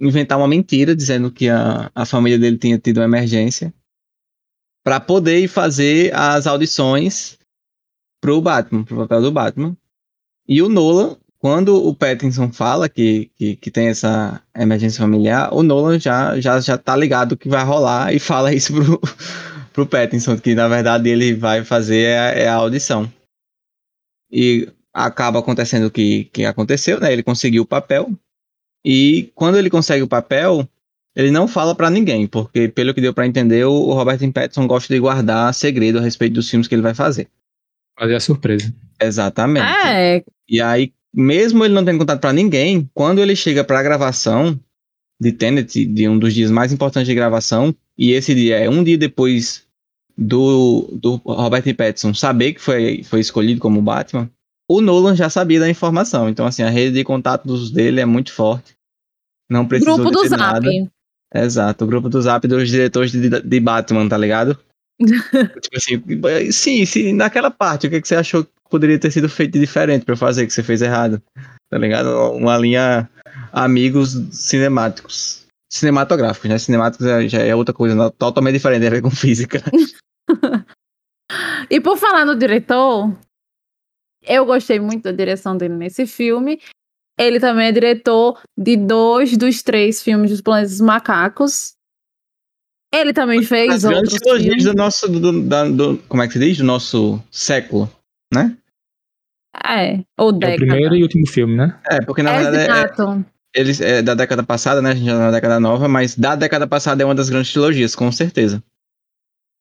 inventar 0.00 0.38
uma 0.38 0.48
mentira 0.48 0.96
dizendo 0.96 1.30
que 1.30 1.50
a, 1.50 1.90
a 1.94 2.06
família 2.06 2.38
dele 2.38 2.56
tinha 2.56 2.78
tido 2.78 2.96
uma 2.96 3.04
emergência 3.04 3.74
para 4.88 5.00
poder 5.00 5.46
fazer 5.48 6.14
as 6.14 6.46
audições 6.46 7.36
pro 8.22 8.40
Batman, 8.40 8.84
pro 8.84 8.96
papel 8.96 9.20
do 9.20 9.30
Batman. 9.30 9.76
E 10.48 10.62
o 10.62 10.68
Nolan, 10.70 11.14
quando 11.38 11.76
o 11.76 11.94
Pattinson 11.94 12.50
fala 12.50 12.88
que, 12.88 13.30
que, 13.36 13.56
que, 13.56 13.70
tem 13.70 13.88
essa 13.88 14.42
emergência 14.56 15.02
familiar, 15.02 15.52
o 15.52 15.62
Nolan 15.62 16.00
já, 16.00 16.40
já, 16.40 16.58
já 16.58 16.78
tá 16.78 16.96
ligado 16.96 17.36
que 17.36 17.50
vai 17.50 17.62
rolar 17.64 18.14
e 18.14 18.18
fala 18.18 18.50
isso 18.54 18.72
pro, 18.72 18.98
pro 19.74 19.86
Pattinson, 19.86 20.38
que 20.38 20.54
na 20.54 20.68
verdade 20.68 21.10
ele 21.10 21.34
vai 21.34 21.62
fazer 21.66 22.04
é 22.04 22.48
a 22.48 22.54
audição. 22.54 23.12
E 24.32 24.72
acaba 24.90 25.40
acontecendo 25.40 25.88
o 25.88 25.90
que, 25.90 26.30
que 26.32 26.46
aconteceu, 26.46 26.98
né? 26.98 27.12
Ele 27.12 27.22
conseguiu 27.22 27.64
o 27.64 27.66
papel. 27.66 28.10
E 28.82 29.30
quando 29.34 29.58
ele 29.58 29.68
consegue 29.68 30.02
o 30.02 30.08
papel, 30.08 30.66
ele 31.18 31.32
não 31.32 31.48
fala 31.48 31.74
para 31.74 31.90
ninguém, 31.90 32.28
porque 32.28 32.68
pelo 32.68 32.94
que 32.94 33.00
deu 33.00 33.12
para 33.12 33.26
entender, 33.26 33.64
o 33.64 33.92
Robert 33.92 34.20
Pattinson 34.32 34.68
gosta 34.68 34.94
de 34.94 35.00
guardar 35.00 35.52
segredo 35.52 35.98
a 35.98 36.00
respeito 36.00 36.34
dos 36.34 36.48
filmes 36.48 36.68
que 36.68 36.76
ele 36.76 36.80
vai 36.80 36.94
fazer. 36.94 37.26
Fazer 37.98 38.14
a 38.14 38.20
surpresa. 38.20 38.72
Exatamente. 39.02 39.66
É. 39.66 40.22
E 40.48 40.60
aí, 40.60 40.92
mesmo 41.12 41.64
ele 41.64 41.74
não 41.74 41.84
tendo 41.84 41.98
contato 41.98 42.20
para 42.20 42.32
ninguém, 42.32 42.88
quando 42.94 43.18
ele 43.18 43.34
chega 43.34 43.64
para 43.64 43.80
a 43.80 43.82
gravação 43.82 44.58
de 45.20 45.32
Tenet, 45.32 45.84
de 45.84 46.08
um 46.08 46.16
dos 46.16 46.32
dias 46.32 46.52
mais 46.52 46.72
importantes 46.72 47.08
de 47.08 47.14
gravação, 47.16 47.74
e 47.98 48.12
esse 48.12 48.32
dia 48.32 48.56
é 48.58 48.70
um 48.70 48.84
dia 48.84 48.96
depois 48.96 49.66
do, 50.16 50.88
do 50.92 51.16
Robert 51.16 51.64
Pattinson 51.74 52.14
saber 52.14 52.52
que 52.52 52.60
foi, 52.60 53.02
foi 53.02 53.18
escolhido 53.18 53.60
como 53.60 53.82
Batman, 53.82 54.30
o 54.68 54.80
Nolan 54.80 55.16
já 55.16 55.28
sabia 55.28 55.58
da 55.58 55.68
informação. 55.68 56.28
Então, 56.28 56.46
assim, 56.46 56.62
a 56.62 56.70
rede 56.70 56.94
de 56.94 57.02
contatos 57.02 57.72
dele 57.72 58.00
é 58.00 58.04
muito 58.04 58.32
forte. 58.32 58.76
Não 59.50 59.66
precisa 59.66 59.94
Grupo 59.94 60.12
do 60.12 60.28
Zap. 60.28 60.38
Nada. 60.38 60.70
Exato, 61.34 61.84
o 61.84 61.88
grupo 61.88 62.08
do 62.08 62.20
Zap 62.22 62.46
dos 62.48 62.68
diretores 62.68 63.12
de, 63.12 63.28
de 63.28 63.60
Batman, 63.60 64.08
tá 64.08 64.16
ligado? 64.16 64.58
tipo 64.98 65.76
assim, 65.76 66.52
sim, 66.52 66.84
sim, 66.84 67.12
naquela 67.12 67.50
parte, 67.50 67.86
o 67.86 67.90
que, 67.90 68.00
que 68.00 68.08
você 68.08 68.16
achou 68.16 68.44
que 68.44 68.50
poderia 68.70 68.98
ter 68.98 69.10
sido 69.10 69.28
feito 69.28 69.52
de 69.52 69.60
diferente 69.60 70.04
pra 70.04 70.14
eu 70.14 70.18
fazer 70.18 70.46
que 70.46 70.52
você 70.52 70.62
fez 70.62 70.82
errado? 70.82 71.22
Tá 71.70 71.78
ligado? 71.78 72.08
Uma 72.32 72.56
linha 72.56 73.08
amigos 73.52 74.12
cinemáticos. 74.32 75.46
Cinematográficos, 75.70 76.48
né? 76.48 76.58
Cinemáticos 76.58 77.06
já, 77.06 77.26
já 77.28 77.38
é 77.40 77.54
outra 77.54 77.74
coisa, 77.74 78.10
totalmente 78.12 78.54
diferente, 78.54 78.80
tem 78.80 78.88
a 78.88 78.92
ver 78.92 79.02
com 79.02 79.10
física. 79.10 79.62
e 81.70 81.78
por 81.78 81.98
falar 81.98 82.24
no 82.24 82.34
diretor, 82.34 83.14
eu 84.22 84.46
gostei 84.46 84.80
muito 84.80 85.04
da 85.04 85.12
direção 85.12 85.56
dele 85.56 85.74
nesse 85.74 86.06
filme. 86.06 86.58
Ele 87.18 87.40
também 87.40 87.66
é 87.66 87.72
diretor 87.72 88.40
de 88.56 88.76
dois 88.76 89.36
dos 89.36 89.62
três 89.62 90.02
filmes 90.02 90.30
dos 90.30 90.40
Planetas 90.40 90.80
Macacos. 90.80 91.74
Ele 92.94 93.12
também 93.12 93.42
fez 93.42 93.84
As 93.84 93.84
outros 93.84 94.18
filmes. 94.40 94.64
do 94.64 94.72
nosso, 94.72 95.08
do, 95.08 95.42
da, 95.42 95.68
do, 95.68 95.98
como 96.08 96.22
é 96.22 96.26
que 96.26 96.34
se 96.34 96.38
diz? 96.38 96.56
Do 96.56 96.64
nosso 96.64 97.22
século, 97.30 97.90
né? 98.32 98.56
É, 99.66 100.04
ou 100.16 100.32
década. 100.32 100.52
É 100.52 100.54
o 100.54 100.58
primeiro 100.58 100.94
e 100.94 101.02
último 101.02 101.26
filme, 101.26 101.56
né? 101.56 101.78
É, 101.90 102.00
porque 102.00 102.22
na 102.22 102.38
verdade 102.38 102.70
é, 102.70 103.24
eles 103.54 103.80
é 103.80 104.00
da 104.00 104.14
década 104.14 104.42
passada, 104.42 104.80
né? 104.80 104.90
A 104.90 104.94
gente 104.94 105.06
já 105.06 105.12
tá 105.12 105.18
na 105.18 105.30
década 105.30 105.60
nova, 105.60 105.88
mas 105.88 106.16
da 106.16 106.36
década 106.36 106.66
passada 106.66 107.02
é 107.02 107.06
uma 107.06 107.14
das 107.14 107.28
grandes 107.28 107.52
trilogias, 107.52 107.94
com 107.94 108.10
certeza. 108.12 108.62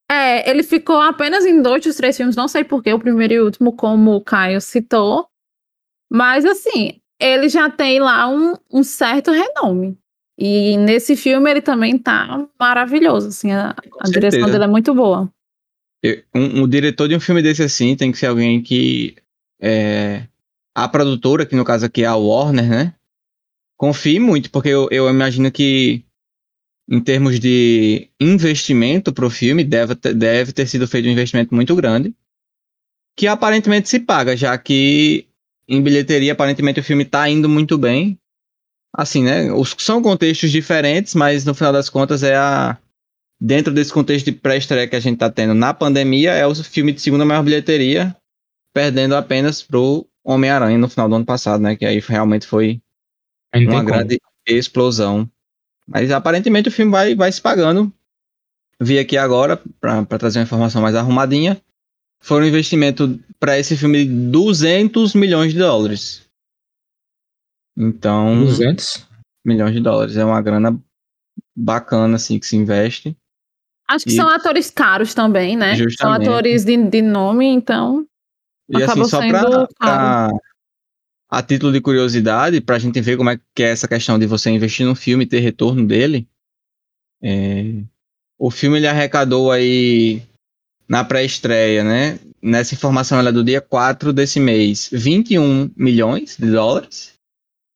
É, 0.09 0.49
ele 0.49 0.63
ficou 0.63 1.01
apenas 1.01 1.45
em 1.45 1.61
dois 1.61 1.83
dos 1.83 1.95
três 1.95 2.15
filmes, 2.15 2.35
não 2.35 2.47
sei 2.47 2.63
porquê, 2.63 2.93
o 2.93 2.99
primeiro 2.99 3.33
e 3.33 3.39
o 3.41 3.45
último, 3.45 3.75
como 3.75 4.15
o 4.15 4.21
Caio 4.21 4.61
citou. 4.61 5.27
Mas 6.09 6.45
assim, 6.45 7.01
ele 7.19 7.49
já 7.49 7.69
tem 7.69 7.99
lá 7.99 8.27
um, 8.27 8.53
um 8.71 8.83
certo 8.83 9.31
renome. 9.31 9.97
E 10.37 10.77
nesse 10.77 11.15
filme 11.15 11.49
ele 11.49 11.61
também 11.61 11.97
tá 11.97 12.47
maravilhoso, 12.59 13.29
assim, 13.29 13.51
a, 13.51 13.75
a 13.99 14.09
direção 14.09 14.49
dele 14.49 14.65
é 14.65 14.67
muito 14.67 14.93
boa. 14.93 15.31
Um, 16.33 16.61
um, 16.61 16.67
diretor 16.67 17.07
de 17.07 17.15
um 17.15 17.19
filme 17.19 17.41
desse 17.41 17.63
assim 17.63 17.95
tem 17.95 18.11
que 18.11 18.19
ser 18.19 18.27
alguém 18.27 18.61
que 18.61 19.15
é, 19.59 20.27
a 20.75 20.87
produtora, 20.87 21.45
que 21.45 21.55
no 21.55 21.65
caso 21.65 21.85
aqui 21.85 22.03
é 22.03 22.05
a 22.05 22.15
Warner, 22.15 22.69
né? 22.69 22.93
Confie 23.75 24.19
muito, 24.19 24.51
porque 24.51 24.69
eu, 24.69 24.87
eu 24.91 25.09
imagino 25.09 25.51
que 25.51 26.03
em 26.89 27.01
termos 27.01 27.39
de 27.39 28.09
investimento 28.19 29.11
para 29.11 29.25
o 29.25 29.29
filme, 29.29 29.63
deve, 29.63 29.95
deve 29.95 30.53
ter 30.53 30.67
sido 30.67 30.87
feito 30.87 31.07
um 31.07 31.11
investimento 31.11 31.53
muito 31.53 31.75
grande, 31.75 32.15
que 33.15 33.27
aparentemente 33.27 33.89
se 33.89 33.99
paga, 33.99 34.37
já 34.37 34.57
que 34.57 35.26
em 35.67 35.81
bilheteria, 35.81 36.31
aparentemente 36.31 36.79
o 36.79 36.83
filme 36.83 37.03
tá 37.03 37.29
indo 37.29 37.49
muito 37.49 37.77
bem. 37.77 38.17
Assim, 38.95 39.23
né? 39.23 39.51
Os, 39.51 39.75
são 39.77 40.01
contextos 40.01 40.49
diferentes, 40.49 41.13
mas 41.13 41.43
no 41.43 41.53
final 41.53 41.73
das 41.73 41.89
contas 41.89 42.23
é 42.23 42.35
a. 42.35 42.77
Dentro 43.39 43.71
desse 43.71 43.93
contexto 43.93 44.25
de 44.25 44.31
pré-estreia 44.31 44.87
que 44.87 44.95
a 44.95 44.99
gente 44.99 45.19
tá 45.19 45.29
tendo 45.29 45.53
na 45.53 45.71
pandemia, 45.71 46.31
é 46.31 46.47
o 46.47 46.55
filme 46.55 46.91
de 46.91 47.01
segunda 47.01 47.23
maior 47.23 47.43
bilheteria, 47.43 48.15
perdendo 48.73 49.15
apenas 49.15 49.61
pro 49.61 50.07
Homem-Aranha 50.23 50.77
no 50.77 50.89
final 50.89 51.07
do 51.07 51.15
ano 51.15 51.25
passado, 51.25 51.61
né? 51.61 51.75
Que 51.75 51.85
aí 51.85 51.99
realmente 51.99 52.47
foi 52.47 52.81
uma 53.53 53.83
grande 53.83 54.19
explosão. 54.47 55.29
Mas 55.87 56.09
aparentemente 56.09 56.69
o 56.69 56.71
filme 56.71 56.91
vai, 56.91 57.13
vai 57.13 57.31
se 57.31 57.39
pagando. 57.39 57.93
Vi 58.81 58.97
aqui 58.97 59.17
agora, 59.17 59.61
para 59.79 60.17
trazer 60.17 60.39
uma 60.39 60.45
informação 60.45 60.81
mais 60.81 60.95
arrumadinha, 60.95 61.61
foi 62.19 62.41
um 62.41 62.45
investimento 62.45 63.19
para 63.39 63.57
esse 63.57 63.77
filme 63.77 64.05
de 64.05 64.11
200 64.29 65.13
milhões 65.13 65.53
de 65.53 65.59
dólares. 65.59 66.27
Então. 67.77 68.43
200? 68.45 69.07
Milhões 69.45 69.73
de 69.73 69.79
dólares. 69.79 70.17
É 70.17 70.25
uma 70.25 70.41
grana 70.41 70.77
bacana, 71.55 72.15
assim, 72.15 72.39
que 72.39 72.45
se 72.45 72.55
investe. 72.55 73.15
Acho 73.87 74.05
que 74.05 74.11
e... 74.11 74.15
são 74.15 74.27
atores 74.27 74.69
caros 74.69 75.13
também, 75.13 75.55
né? 75.55 75.75
Justamente. 75.75 75.97
São 75.97 76.11
atores 76.11 76.65
de, 76.65 76.75
de 76.89 77.01
nome, 77.01 77.45
então. 77.45 78.05
E 78.69 78.83
assim, 78.83 79.05
só 79.05 79.19
pra, 79.19 79.67
pra, 79.79 80.29
a 81.29 81.41
título 81.41 81.71
de 81.71 81.79
curiosidade, 81.79 82.59
pra 82.59 82.79
gente 82.79 82.99
ver 82.99 83.15
como 83.15 83.29
é 83.29 83.39
que 83.55 83.63
é 83.63 83.69
essa 83.69 83.87
questão 83.87 84.19
de 84.19 84.25
você 84.25 84.49
investir 84.49 84.85
num 84.85 84.95
filme 84.95 85.23
e 85.23 85.27
ter 85.27 85.39
retorno 85.39 85.87
dele. 85.87 86.27
É... 87.21 87.81
O 88.37 88.51
filme 88.51 88.77
ele 88.77 88.87
arrecadou 88.87 89.51
aí 89.51 90.21
na 90.87 91.03
pré-estreia, 91.03 91.83
né? 91.83 92.19
Nessa 92.41 92.73
informação 92.73 93.19
ela 93.19 93.29
é 93.29 93.31
do 93.33 93.43
dia 93.43 93.59
4 93.59 94.13
desse 94.13 94.39
mês, 94.39 94.89
21 94.91 95.71
milhões 95.75 96.37
de 96.37 96.49
dólares. 96.49 97.13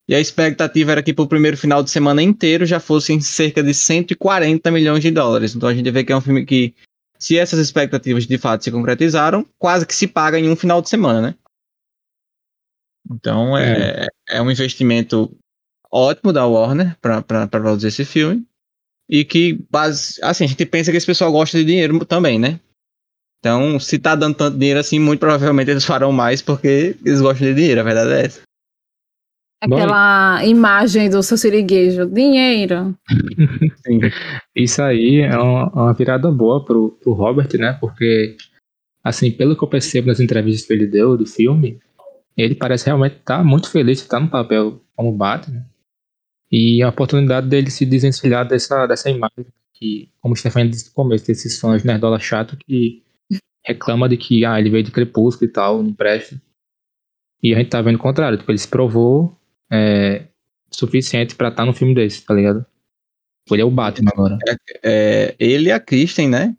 E 0.08 0.15
a 0.15 0.19
expectativa 0.19 0.91
era 0.91 1.04
que 1.04 1.13
para 1.13 1.24
o 1.24 1.28
primeiro 1.28 1.58
final 1.58 1.84
de 1.84 1.89
semana 1.89 2.21
inteiro 2.21 2.65
já 2.65 2.80
fossem 2.80 3.19
cerca 3.21 3.62
de 3.63 3.74
140 3.74 4.71
milhões 4.71 5.02
de 5.02 5.12
dólares. 5.12 5.56
Então 5.56 5.69
a 5.69 5.74
gente 5.74 5.89
vê 5.89 6.04
que 6.04 6.12
é 6.12 6.17
um 6.17 6.21
filme 6.21 6.45
que, 6.45 6.74
se 7.17 7.38
essas 7.38 7.60
expectativas 7.60 8.26
de 8.26 8.38
fato 8.38 8.63
se 8.63 8.71
concretizaram, 8.71 9.45
quase 9.58 9.86
que 9.86 9.95
se 9.95 10.08
paga 10.08 10.39
em 10.39 10.50
um 10.50 10.56
final 10.56 10.82
de 10.82 10.89
semana, 10.89 11.21
né? 11.21 11.36
Então 13.10 13.58
é, 13.58 14.06
é, 14.06 14.38
é 14.38 14.41
um 14.41 14.52
investimento 14.52 15.36
ótimo 15.91 16.32
da 16.32 16.45
Warner 16.45 16.97
para 17.00 17.47
produzir 17.47 17.88
esse 17.88 18.06
filme. 18.06 18.45
E 19.10 19.26
que, 19.26 19.60
base, 19.69 20.15
assim, 20.24 20.45
a 20.45 20.47
gente 20.47 20.65
pensa 20.65 20.89
que 20.89 20.97
esse 20.97 21.06
pessoal 21.06 21.32
gosta 21.32 21.58
de 21.58 21.65
dinheiro 21.65 22.06
também, 22.06 22.39
né? 22.39 22.60
Então, 23.41 23.80
se 23.80 23.97
tá 23.97 24.13
dando 24.13 24.36
tanto 24.36 24.60
dinheiro 24.60 24.80
assim, 24.80 24.99
muito 24.99 25.19
provavelmente 25.19 25.71
eles 25.71 25.84
farão 25.84 26.12
mais 26.12 26.43
porque 26.43 26.95
eles 27.04 27.19
gostam 27.19 27.47
de 27.47 27.56
dinheiro, 27.56 27.82
a 27.82 27.84
verdade 27.84 28.12
é 28.12 28.25
essa. 28.25 28.41
Aquela 29.63 30.45
imagem 30.45 31.10
do 31.10 31.21
seu 31.23 31.38
siriguejo, 31.38 32.06
dinheiro. 32.06 32.95
Sim. 33.86 33.99
Isso 34.56 34.82
aí 34.82 35.21
é 35.21 35.36
uma, 35.36 35.69
uma, 35.69 35.93
virada 35.93 36.32
boa 36.32 36.63
pro, 36.63 36.97
pro 37.01 37.13
Robert, 37.13 37.49
né? 37.60 37.73
Porque, 37.73 38.38
assim, 39.04 39.32
pelo 39.32 39.56
que 39.56 39.63
eu 39.63 39.67
percebo 39.67 40.08
nas 40.08 40.19
entrevistas 40.19 40.67
que 40.67 40.73
ele 40.73 40.86
deu 40.86 41.17
do 41.17 41.25
filme, 41.25 41.80
ele 42.38 42.54
parece 42.54 42.86
realmente 42.88 43.17
estar 43.17 43.38
tá 43.38 43.43
muito 43.43 43.69
feliz 43.69 43.97
de 43.97 44.04
estar 44.04 44.19
no 44.19 44.30
papel 44.30 44.82
como 44.95 45.12
Batman. 45.12 45.65
E 46.51 46.82
a 46.84 46.89
oportunidade 46.89 47.47
dele 47.47 47.71
se 47.71 47.86
desvencilhar 47.86 48.47
dessa, 48.47 48.86
dessa 48.86 49.10
imagem 49.10 49.45
que, 49.73 50.10
como 50.21 50.34
o 50.34 50.38
Stefan 50.38 50.69
disse 50.69 50.88
no 50.88 50.93
começo, 50.93 51.25
desses 51.25 51.60
fãs 51.60 51.84
nerdola 51.84 52.19
chato 52.19 52.58
que 52.58 53.04
reclama 53.63 54.10
de 54.10 54.17
que 54.17 54.45
ah, 54.45 54.60
ele 54.60 54.69
veio 54.69 54.84
de 54.84 54.91
Crepúsculo 54.91 55.50
e 55.50 55.54
tal, 55.54 55.84
não 55.84 55.93
presta. 55.93 56.41
E 57.41 57.54
a 57.54 57.58
gente 57.58 57.69
tá 57.69 57.82
vendo 57.82 57.95
o 57.95 58.00
contrário, 58.00 58.38
tipo, 58.38 58.52
ele 58.52 58.58
se 58.58 58.67
provou 58.67 59.36
é, 59.71 60.28
suficiente 60.71 61.36
para 61.36 61.50
estar 61.50 61.65
tá 61.65 61.74
filme 61.74 61.95
desse, 61.95 62.24
tá 62.24 62.34
ligado? 62.34 62.65
Ele 63.50 63.62
é 63.62 63.65
o 63.65 63.71
Batman 63.71 64.12
agora. 64.13 64.38
É, 64.47 64.56
é, 64.84 65.36
ele 65.39 65.69
e 65.69 65.71
a 65.71 65.80
Kristen, 65.80 66.30
né? 66.30 66.56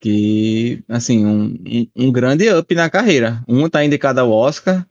Que, 0.00 0.82
assim, 0.88 1.24
um, 1.24 1.54
um 1.94 2.12
grande 2.12 2.48
up 2.52 2.74
na 2.74 2.88
carreira. 2.88 3.42
Um 3.46 3.68
tá 3.68 3.84
indicado 3.84 4.20
ao 4.20 4.30
Oscar, 4.30 4.86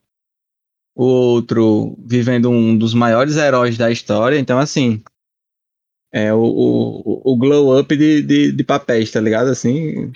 o 0.95 1.03
outro 1.03 1.97
vivendo 2.05 2.49
um 2.49 2.77
dos 2.77 2.93
maiores 2.93 3.35
heróis 3.35 3.77
da 3.77 3.91
história. 3.91 4.37
Então, 4.37 4.59
assim, 4.59 5.03
é 6.11 6.33
o, 6.33 6.39
o, 6.39 7.33
o 7.33 7.37
glow 7.37 7.77
up 7.79 7.95
de, 7.95 8.21
de, 8.21 8.51
de 8.51 8.63
papéis, 8.63 9.11
tá 9.11 9.19
ligado? 9.19 9.49
Assim, 9.49 10.11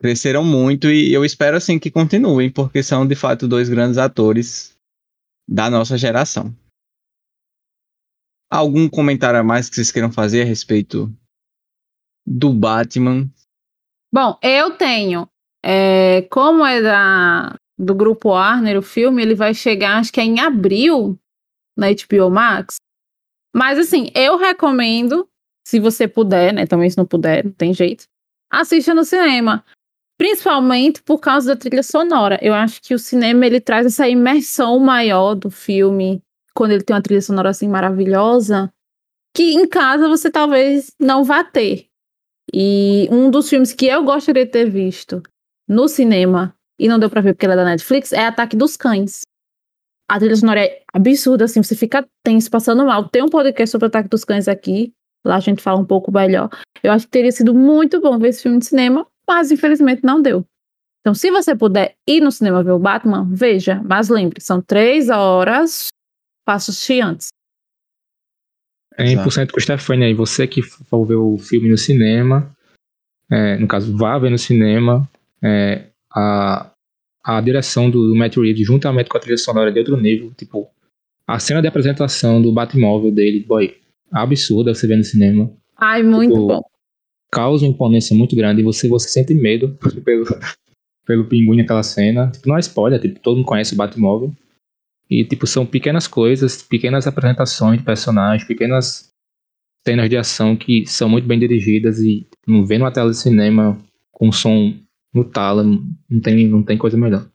cresceram 0.00 0.44
muito 0.44 0.88
e 0.88 1.12
eu 1.12 1.24
espero, 1.24 1.56
assim, 1.56 1.78
que 1.78 1.90
continuem, 1.90 2.50
porque 2.50 2.82
são, 2.82 3.06
de 3.06 3.14
fato, 3.14 3.48
dois 3.48 3.68
grandes 3.68 3.98
atores 3.98 4.76
da 5.48 5.68
nossa 5.68 5.96
geração. 5.96 6.54
Algum 8.50 8.88
comentário 8.88 9.38
a 9.38 9.42
mais 9.42 9.68
que 9.68 9.74
vocês 9.74 9.92
queiram 9.92 10.10
fazer 10.10 10.42
a 10.42 10.44
respeito 10.44 11.12
do 12.26 12.52
Batman? 12.52 13.28
Bom, 14.12 14.38
eu 14.42 14.76
tenho. 14.76 15.28
É, 15.64 16.22
como 16.30 16.64
é 16.64 16.80
da, 16.80 17.56
do 17.78 17.94
grupo 17.94 18.30
Warner, 18.30 18.78
o 18.78 18.82
filme, 18.82 19.22
ele 19.22 19.34
vai 19.34 19.52
chegar, 19.52 19.98
acho 19.98 20.12
que 20.12 20.20
é 20.20 20.24
em 20.24 20.40
abril, 20.40 21.18
na 21.76 21.88
HBO 21.88 22.30
Max. 22.30 22.76
Mas 23.54 23.78
assim, 23.78 24.10
eu 24.14 24.36
recomendo, 24.36 25.28
se 25.66 25.80
você 25.80 26.06
puder, 26.06 26.52
né? 26.52 26.66
Também 26.66 26.88
se 26.88 26.96
não 26.96 27.06
puder, 27.06 27.44
não 27.44 27.52
tem 27.52 27.74
jeito. 27.74 28.04
Assista 28.50 28.94
no 28.94 29.04
cinema. 29.04 29.64
Principalmente 30.18 31.00
por 31.02 31.20
causa 31.20 31.54
da 31.54 31.56
trilha 31.56 31.82
sonora. 31.82 32.38
Eu 32.42 32.52
acho 32.52 32.82
que 32.82 32.92
o 32.92 32.98
cinema 32.98 33.46
ele 33.46 33.60
traz 33.60 33.86
essa 33.86 34.08
imersão 34.08 34.78
maior 34.80 35.34
do 35.34 35.48
filme, 35.48 36.20
quando 36.52 36.72
ele 36.72 36.82
tem 36.82 36.94
uma 36.94 37.02
trilha 37.02 37.22
sonora 37.22 37.50
assim 37.50 37.68
maravilhosa, 37.68 38.70
que 39.32 39.52
em 39.54 39.66
casa 39.68 40.08
você 40.08 40.28
talvez 40.28 40.90
não 40.98 41.22
vá 41.22 41.44
ter. 41.44 41.86
E 42.52 43.06
um 43.12 43.30
dos 43.30 43.48
filmes 43.48 43.72
que 43.72 43.86
eu 43.86 44.02
gostaria 44.02 44.44
de 44.44 44.50
ter 44.50 44.68
visto 44.68 45.22
no 45.68 45.86
cinema, 45.86 46.52
e 46.80 46.88
não 46.88 46.98
deu 46.98 47.08
pra 47.08 47.20
ver 47.20 47.34
porque 47.34 47.46
ele 47.46 47.52
é 47.52 47.56
da 47.56 47.64
Netflix, 47.64 48.12
é 48.12 48.26
Ataque 48.26 48.56
dos 48.56 48.76
Cães. 48.76 49.20
A 50.10 50.18
trilha 50.18 50.34
sonora 50.34 50.64
é 50.64 50.82
absurda, 50.92 51.44
assim, 51.44 51.62
você 51.62 51.76
fica 51.76 52.08
tenso, 52.24 52.50
passando 52.50 52.84
mal. 52.84 53.08
Tem 53.08 53.22
um 53.22 53.28
podcast 53.28 53.70
sobre 53.70 53.86
Ataque 53.86 54.08
dos 54.08 54.24
Cães 54.24 54.48
aqui, 54.48 54.92
lá 55.24 55.36
a 55.36 55.40
gente 55.40 55.62
fala 55.62 55.78
um 55.78 55.84
pouco 55.84 56.10
melhor. 56.10 56.48
Eu 56.82 56.90
acho 56.90 57.04
que 57.04 57.10
teria 57.12 57.30
sido 57.30 57.54
muito 57.54 58.00
bom 58.00 58.18
ver 58.18 58.30
esse 58.30 58.42
filme 58.42 58.58
de 58.58 58.66
cinema, 58.66 59.06
mas 59.28 59.52
infelizmente 59.52 60.02
não 60.02 60.22
deu. 60.22 60.44
Então, 61.00 61.14
se 61.14 61.30
você 61.30 61.54
puder 61.54 61.94
ir 62.06 62.20
no 62.20 62.32
cinema 62.32 62.62
ver 62.62 62.72
o 62.72 62.78
Batman, 62.78 63.28
veja. 63.30 63.80
Mas 63.84 64.08
lembre, 64.08 64.40
são 64.40 64.60
três 64.60 65.08
horas, 65.10 65.88
faça 66.46 66.70
assistir 66.70 67.00
antes. 67.00 67.28
É 68.96 69.04
100% 69.04 69.52
com 69.52 69.58
o 69.58 69.60
Stefania 69.60 70.06
aí. 70.06 70.14
Você 70.14 70.46
que 70.46 70.62
for 70.62 71.04
ver 71.04 71.14
o 71.14 71.38
filme 71.38 71.68
no 71.68 71.78
cinema, 71.78 72.50
é, 73.30 73.56
no 73.58 73.68
caso, 73.68 73.96
vá 73.96 74.18
ver 74.18 74.30
no 74.30 74.38
cinema, 74.38 75.08
é, 75.42 75.86
a, 76.12 76.72
a 77.22 77.40
direção 77.40 77.88
do, 77.88 78.08
do 78.08 78.16
Matt 78.16 78.36
Reeves, 78.36 78.66
juntamente 78.66 79.08
com 79.08 79.16
a 79.16 79.20
trilha 79.20 79.38
sonora 79.38 79.70
de 79.70 79.78
outro 79.78 79.96
nível, 79.96 80.32
tipo, 80.36 80.68
a 81.26 81.38
cena 81.38 81.62
de 81.62 81.68
apresentação 81.68 82.42
do 82.42 82.52
Batmóvel 82.52 83.12
dele, 83.12 83.44
boy, 83.46 83.76
absurda 84.10 84.74
você 84.74 84.86
ver 84.86 84.96
no 84.96 85.04
cinema. 85.04 85.50
Ai, 85.76 86.02
muito 86.02 86.32
tipo, 86.32 86.46
bom 86.48 86.62
causa 87.30 87.64
uma 87.64 87.70
imponência 87.70 88.16
muito 88.16 88.34
grande 88.34 88.60
e 88.60 88.64
você, 88.64 88.88
você 88.88 89.08
sente 89.08 89.34
medo 89.34 89.76
pelo, 90.04 90.24
pelo 91.06 91.24
pinguim 91.28 91.58
naquela 91.58 91.82
cena. 91.82 92.30
Tipo, 92.30 92.48
não 92.48 92.56
é 92.56 92.60
spoiler, 92.60 93.00
tipo, 93.00 93.20
todo 93.20 93.36
mundo 93.36 93.46
conhece 93.46 93.74
o 93.74 93.76
Batmóvel. 93.76 94.32
E, 95.10 95.24
tipo, 95.24 95.46
são 95.46 95.64
pequenas 95.64 96.06
coisas, 96.06 96.62
pequenas 96.62 97.06
apresentações 97.06 97.78
de 97.78 97.84
personagens, 97.84 98.46
pequenas 98.46 99.08
cenas 99.86 100.10
de 100.10 100.16
ação 100.16 100.54
que 100.54 100.84
são 100.86 101.08
muito 101.08 101.26
bem 101.26 101.38
dirigidas 101.38 101.98
e 102.00 102.28
não 102.46 102.66
vê 102.66 102.76
numa 102.76 102.92
tela 102.92 103.10
de 103.10 103.16
cinema 103.16 103.78
com 104.12 104.30
som 104.30 104.74
no 105.14 105.24
talo, 105.24 105.62
não 106.10 106.20
tem, 106.20 106.46
não 106.46 106.62
tem 106.62 106.76
coisa 106.76 106.96
melhor. 106.96 107.26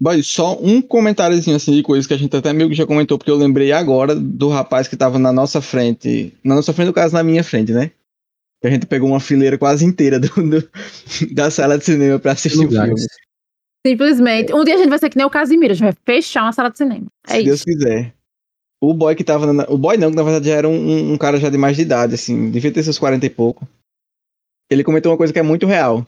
Boy, 0.00 0.22
só 0.22 0.58
um 0.60 0.82
comentáriozinho 0.82 1.56
assim 1.56 1.72
de 1.72 1.82
coisas 1.82 2.06
que 2.06 2.14
a 2.14 2.16
gente 2.16 2.34
até 2.36 2.52
meio 2.52 2.68
que 2.68 2.74
já 2.74 2.86
comentou, 2.86 3.16
porque 3.16 3.30
eu 3.30 3.36
lembrei 3.36 3.70
agora 3.70 4.14
do 4.14 4.48
rapaz 4.48 4.88
que 4.88 4.96
tava 4.96 5.18
na 5.18 5.32
nossa 5.32 5.60
frente. 5.60 6.34
Na 6.42 6.54
nossa 6.54 6.72
frente, 6.72 6.88
no 6.88 6.92
caso, 6.92 7.14
na 7.14 7.22
minha 7.22 7.44
frente, 7.44 7.72
né? 7.72 7.90
Que 8.60 8.68
a 8.68 8.70
gente 8.70 8.86
pegou 8.86 9.08
uma 9.08 9.20
fileira 9.20 9.56
quase 9.56 9.84
inteira 9.84 10.18
do, 10.18 10.28
do 10.28 10.68
da 11.32 11.50
sala 11.50 11.78
de 11.78 11.84
cinema 11.84 12.18
pra 12.18 12.32
assistir 12.32 12.66
o 12.66 12.70
filme. 12.70 12.94
Simplesmente. 13.86 14.52
Um 14.52 14.64
dia 14.64 14.74
a 14.74 14.78
gente 14.78 14.88
vai 14.88 14.98
ser 14.98 15.10
que 15.10 15.16
nem 15.16 15.26
o 15.26 15.30
Casimiro, 15.30 15.72
a 15.72 15.76
gente 15.76 15.84
vai 15.84 15.94
fechar 16.04 16.42
uma 16.42 16.52
sala 16.52 16.70
de 16.70 16.78
cinema. 16.78 17.06
É 17.28 17.34
Se 17.34 17.38
isso. 17.38 17.46
Deus 17.46 17.64
quiser. 17.64 18.14
O 18.82 18.92
boy 18.92 19.14
que 19.14 19.22
tava. 19.22 19.52
Na, 19.52 19.64
o 19.68 19.78
boy 19.78 19.96
não, 19.96 20.10
que 20.10 20.16
na 20.16 20.22
verdade 20.22 20.48
já 20.48 20.56
era 20.56 20.68
um, 20.68 21.12
um 21.12 21.18
cara 21.18 21.38
já 21.38 21.48
de 21.50 21.56
mais 21.56 21.76
de 21.76 21.82
idade, 21.82 22.14
assim, 22.14 22.50
devia 22.50 22.72
ter 22.72 22.82
seus 22.82 22.98
40 22.98 23.24
e 23.24 23.30
pouco. 23.30 23.68
Ele 24.70 24.82
comentou 24.82 25.12
uma 25.12 25.18
coisa 25.18 25.32
que 25.32 25.38
é 25.38 25.42
muito 25.42 25.66
real. 25.66 26.06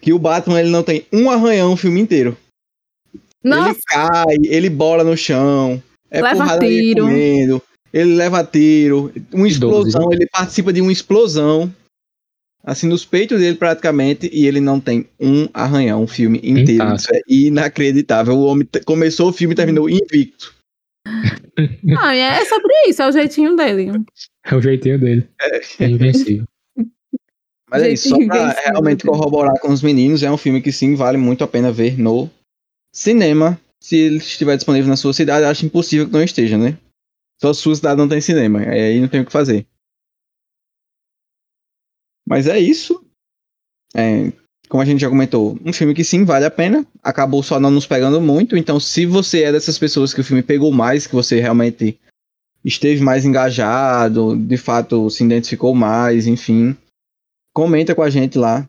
Que 0.00 0.12
o 0.12 0.18
Batman 0.18 0.60
ele 0.60 0.70
não 0.70 0.82
tem 0.82 1.06
um 1.12 1.30
arranhão 1.30 1.74
o 1.74 1.76
filme 1.76 2.00
inteiro. 2.00 2.36
Nossa. 3.42 3.70
Ele 3.70 3.78
cai, 3.88 4.36
ele 4.44 4.70
bola 4.70 5.02
no 5.02 5.16
chão. 5.16 5.82
É 6.10 6.20
leva 6.20 6.58
tiro. 6.58 7.04
Comendo, 7.04 7.62
ele 7.92 8.14
leva 8.14 8.44
tiro. 8.44 9.12
Uma 9.32 9.48
explosão, 9.48 10.12
ele 10.12 10.26
participa 10.26 10.72
de 10.72 10.80
uma 10.80 10.92
explosão. 10.92 11.72
Assim, 12.62 12.86
nos 12.86 13.06
peitos 13.06 13.40
dele 13.40 13.56
praticamente. 13.56 14.28
E 14.32 14.46
ele 14.46 14.60
não 14.60 14.78
tem 14.78 15.06
um 15.18 15.48
arranhão, 15.54 16.02
um 16.02 16.06
filme 16.06 16.40
inteiro. 16.42 16.94
Isso 16.94 17.08
é 17.14 17.20
inacreditável. 17.28 18.34
O 18.34 18.44
homem 18.44 18.68
começou 18.84 19.30
o 19.30 19.32
filme 19.32 19.52
e 19.54 19.56
terminou 19.56 19.88
invicto. 19.88 20.54
Ah, 21.98 22.14
é 22.14 22.44
sobre 22.46 22.72
isso, 22.86 23.02
é 23.02 23.08
o 23.08 23.12
jeitinho 23.12 23.54
dele. 23.54 23.90
É 24.46 24.54
o 24.54 24.62
jeitinho 24.62 24.98
dele. 24.98 25.28
É, 25.38 25.60
é 25.80 25.88
invencível. 25.88 26.46
Mas 27.70 27.82
é 27.82 27.92
isso, 27.92 28.08
só 28.08 28.16
pra 28.26 28.50
realmente 28.50 29.04
corroborar 29.04 29.58
com 29.60 29.70
os 29.70 29.82
meninos, 29.82 30.22
é 30.22 30.30
um 30.30 30.38
filme 30.38 30.62
que 30.62 30.72
sim, 30.72 30.94
vale 30.94 31.18
muito 31.18 31.44
a 31.44 31.48
pena 31.48 31.70
ver 31.70 31.98
no 31.98 32.30
Cinema, 32.92 33.60
se 33.80 33.96
ele 33.96 34.16
estiver 34.16 34.56
disponível 34.56 34.88
na 34.88 34.96
sua 34.96 35.12
cidade, 35.12 35.46
acho 35.46 35.64
impossível 35.64 36.06
que 36.06 36.12
não 36.12 36.22
esteja, 36.22 36.58
né? 36.58 36.76
Só 37.40 37.50
a 37.50 37.54
sua 37.54 37.74
cidade 37.74 37.98
não 37.98 38.08
tem 38.08 38.20
cinema, 38.20 38.60
aí 38.60 39.00
não 39.00 39.08
tem 39.08 39.20
o 39.20 39.26
que 39.26 39.32
fazer. 39.32 39.66
Mas 42.28 42.46
é 42.46 42.58
isso. 42.58 43.04
É, 43.94 44.32
como 44.68 44.82
a 44.82 44.86
gente 44.86 45.00
já 45.00 45.08
comentou, 45.08 45.58
um 45.64 45.72
filme 45.72 45.94
que 45.94 46.04
sim 46.04 46.24
vale 46.24 46.44
a 46.44 46.50
pena. 46.50 46.86
Acabou 47.02 47.42
só 47.42 47.58
não 47.58 47.70
nos 47.70 47.86
pegando 47.86 48.20
muito. 48.20 48.56
Então, 48.56 48.78
se 48.78 49.06
você 49.06 49.44
é 49.44 49.52
dessas 49.52 49.78
pessoas 49.78 50.12
que 50.12 50.20
o 50.20 50.24
filme 50.24 50.42
pegou 50.42 50.70
mais, 50.70 51.06
que 51.06 51.14
você 51.14 51.40
realmente 51.40 51.98
esteve 52.64 53.00
mais 53.00 53.24
engajado, 53.24 54.36
de 54.36 54.56
fato 54.56 55.08
se 55.08 55.24
identificou 55.24 55.74
mais, 55.74 56.26
enfim, 56.26 56.76
comenta 57.54 57.94
com 57.94 58.02
a 58.02 58.10
gente 58.10 58.36
lá 58.36 58.68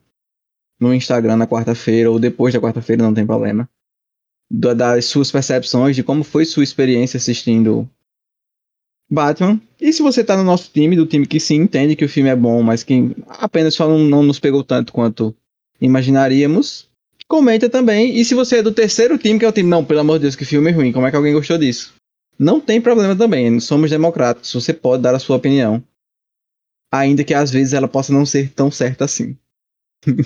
no 0.80 0.94
Instagram 0.94 1.36
na 1.36 1.46
quarta-feira 1.46 2.10
ou 2.10 2.18
depois 2.18 2.54
da 2.54 2.62
quarta-feira, 2.62 3.04
não 3.04 3.14
tem 3.14 3.26
problema 3.28 3.70
das 4.52 5.06
suas 5.06 5.32
percepções 5.32 5.96
de 5.96 6.04
como 6.04 6.24
foi 6.24 6.44
sua 6.44 6.64
experiência 6.64 7.18
assistindo 7.18 7.90
Batman. 9.10 9.62
E 9.80 9.94
se 9.94 10.02
você 10.02 10.24
tá 10.24 10.36
no 10.36 10.44
nosso 10.44 10.70
time, 10.74 10.96
do 10.96 11.06
time 11.06 11.26
que 11.26 11.40
sim 11.40 11.56
entende 11.56 11.96
que 11.96 12.04
o 12.04 12.10
filme 12.10 12.30
é 12.30 12.36
bom, 12.36 12.62
mas 12.62 12.84
que 12.84 13.16
apenas 13.28 13.74
só 13.76 13.88
não, 13.88 14.00
não 14.00 14.24
nos 14.24 14.40
pegou 14.40 14.64
tanto 14.64 14.92
quanto 14.92 15.34
imaginaríamos, 15.80 16.90
comenta 17.28 17.70
também. 17.70 18.18
E 18.18 18.26
se 18.26 18.36
você 18.36 18.58
é 18.58 18.64
do 18.64 18.74
terceiro 18.74 19.18
time, 19.18 19.40
que 19.40 19.46
é 19.46 19.48
o 19.48 19.54
time, 19.54 19.70
não, 19.70 19.86
pelo 19.86 20.02
amor 20.02 20.20
de 20.20 20.24
Deus, 20.24 20.36
que 20.36 20.44
filme 20.44 20.70
ruim, 20.72 20.92
como 20.92 21.08
é 21.08 21.12
que 21.12 21.16
alguém 21.16 21.34
gostou 21.34 21.58
disso? 21.58 21.94
Não 22.38 22.60
tem 22.60 22.82
problema 22.82 23.16
também, 23.16 23.60
somos 23.60 23.90
democratas, 23.90 24.52
você 24.52 24.74
pode 24.74 25.04
dar 25.04 25.16
a 25.16 25.20
sua 25.20 25.38
opinião. 25.38 25.82
Ainda 26.92 27.24
que 27.24 27.34
às 27.34 27.52
vezes 27.52 27.72
ela 27.72 27.88
possa 27.88 28.12
não 28.12 28.26
ser 28.26 28.52
tão 28.52 28.70
certa 28.70 29.06
assim. 29.06 29.38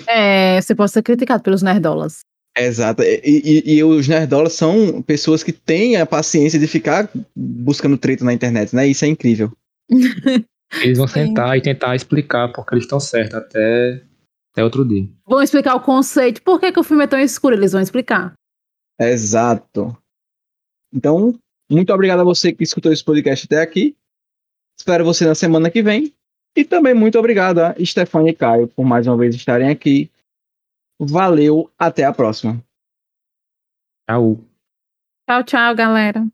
É, 0.08 0.60
você 0.60 0.74
pode 0.74 0.90
ser 0.90 1.02
criticado 1.02 1.42
pelos 1.42 1.62
nerdolas. 1.62 2.20
Exato. 2.56 3.02
E, 3.02 3.20
e, 3.24 3.74
e, 3.76 3.84
os 3.84 4.08
nerdolas 4.08 4.54
são 4.54 5.02
pessoas 5.02 5.42
que 5.42 5.52
têm 5.52 5.96
a 5.96 6.06
paciência 6.06 6.58
de 6.58 6.66
ficar 6.66 7.10
buscando 7.36 7.98
treta 7.98 8.24
na 8.24 8.32
internet, 8.32 8.74
né? 8.74 8.86
Isso 8.86 9.04
é 9.04 9.08
incrível. 9.08 9.52
Eles 10.82 10.98
vão 10.98 11.06
Sim. 11.06 11.26
sentar 11.26 11.56
e 11.56 11.62
tentar 11.62 11.94
explicar 11.94 12.52
porque 12.52 12.74
eles 12.74 12.84
estão 12.84 12.98
certos 12.98 13.36
até, 13.36 14.02
até 14.52 14.64
outro 14.64 14.84
dia. 14.84 15.08
Vão 15.24 15.40
explicar 15.40 15.76
o 15.76 15.80
conceito. 15.80 16.42
Por 16.42 16.58
que, 16.58 16.72
que 16.72 16.80
o 16.80 16.82
filme 16.82 17.04
é 17.04 17.06
tão 17.06 17.20
escuro? 17.20 17.54
Eles 17.54 17.72
vão 17.72 17.80
explicar. 17.80 18.34
Exato. 19.00 19.96
Então, 20.92 21.38
muito 21.70 21.92
obrigado 21.92 22.20
a 22.20 22.24
você 22.24 22.52
que 22.52 22.64
escutou 22.64 22.92
esse 22.92 23.04
podcast 23.04 23.46
até 23.46 23.60
aqui. 23.60 23.96
Espero 24.78 25.04
você 25.04 25.24
na 25.24 25.36
semana 25.36 25.70
que 25.70 25.82
vem. 25.82 26.12
E 26.56 26.64
também 26.64 26.94
muito 26.94 27.18
obrigado 27.18 27.60
a 27.60 27.74
Stefania 27.84 28.30
e 28.30 28.34
Caio 28.34 28.68
por 28.68 28.84
mais 28.84 29.06
uma 29.06 29.16
vez 29.16 29.34
estarem 29.34 29.68
aqui. 29.68 30.10
Valeu, 30.98 31.70
até 31.78 32.04
a 32.04 32.12
próxima. 32.12 32.62
Tchau. 34.08 34.38
Tchau, 35.28 35.44
tchau, 35.44 35.74
galera. 35.74 36.26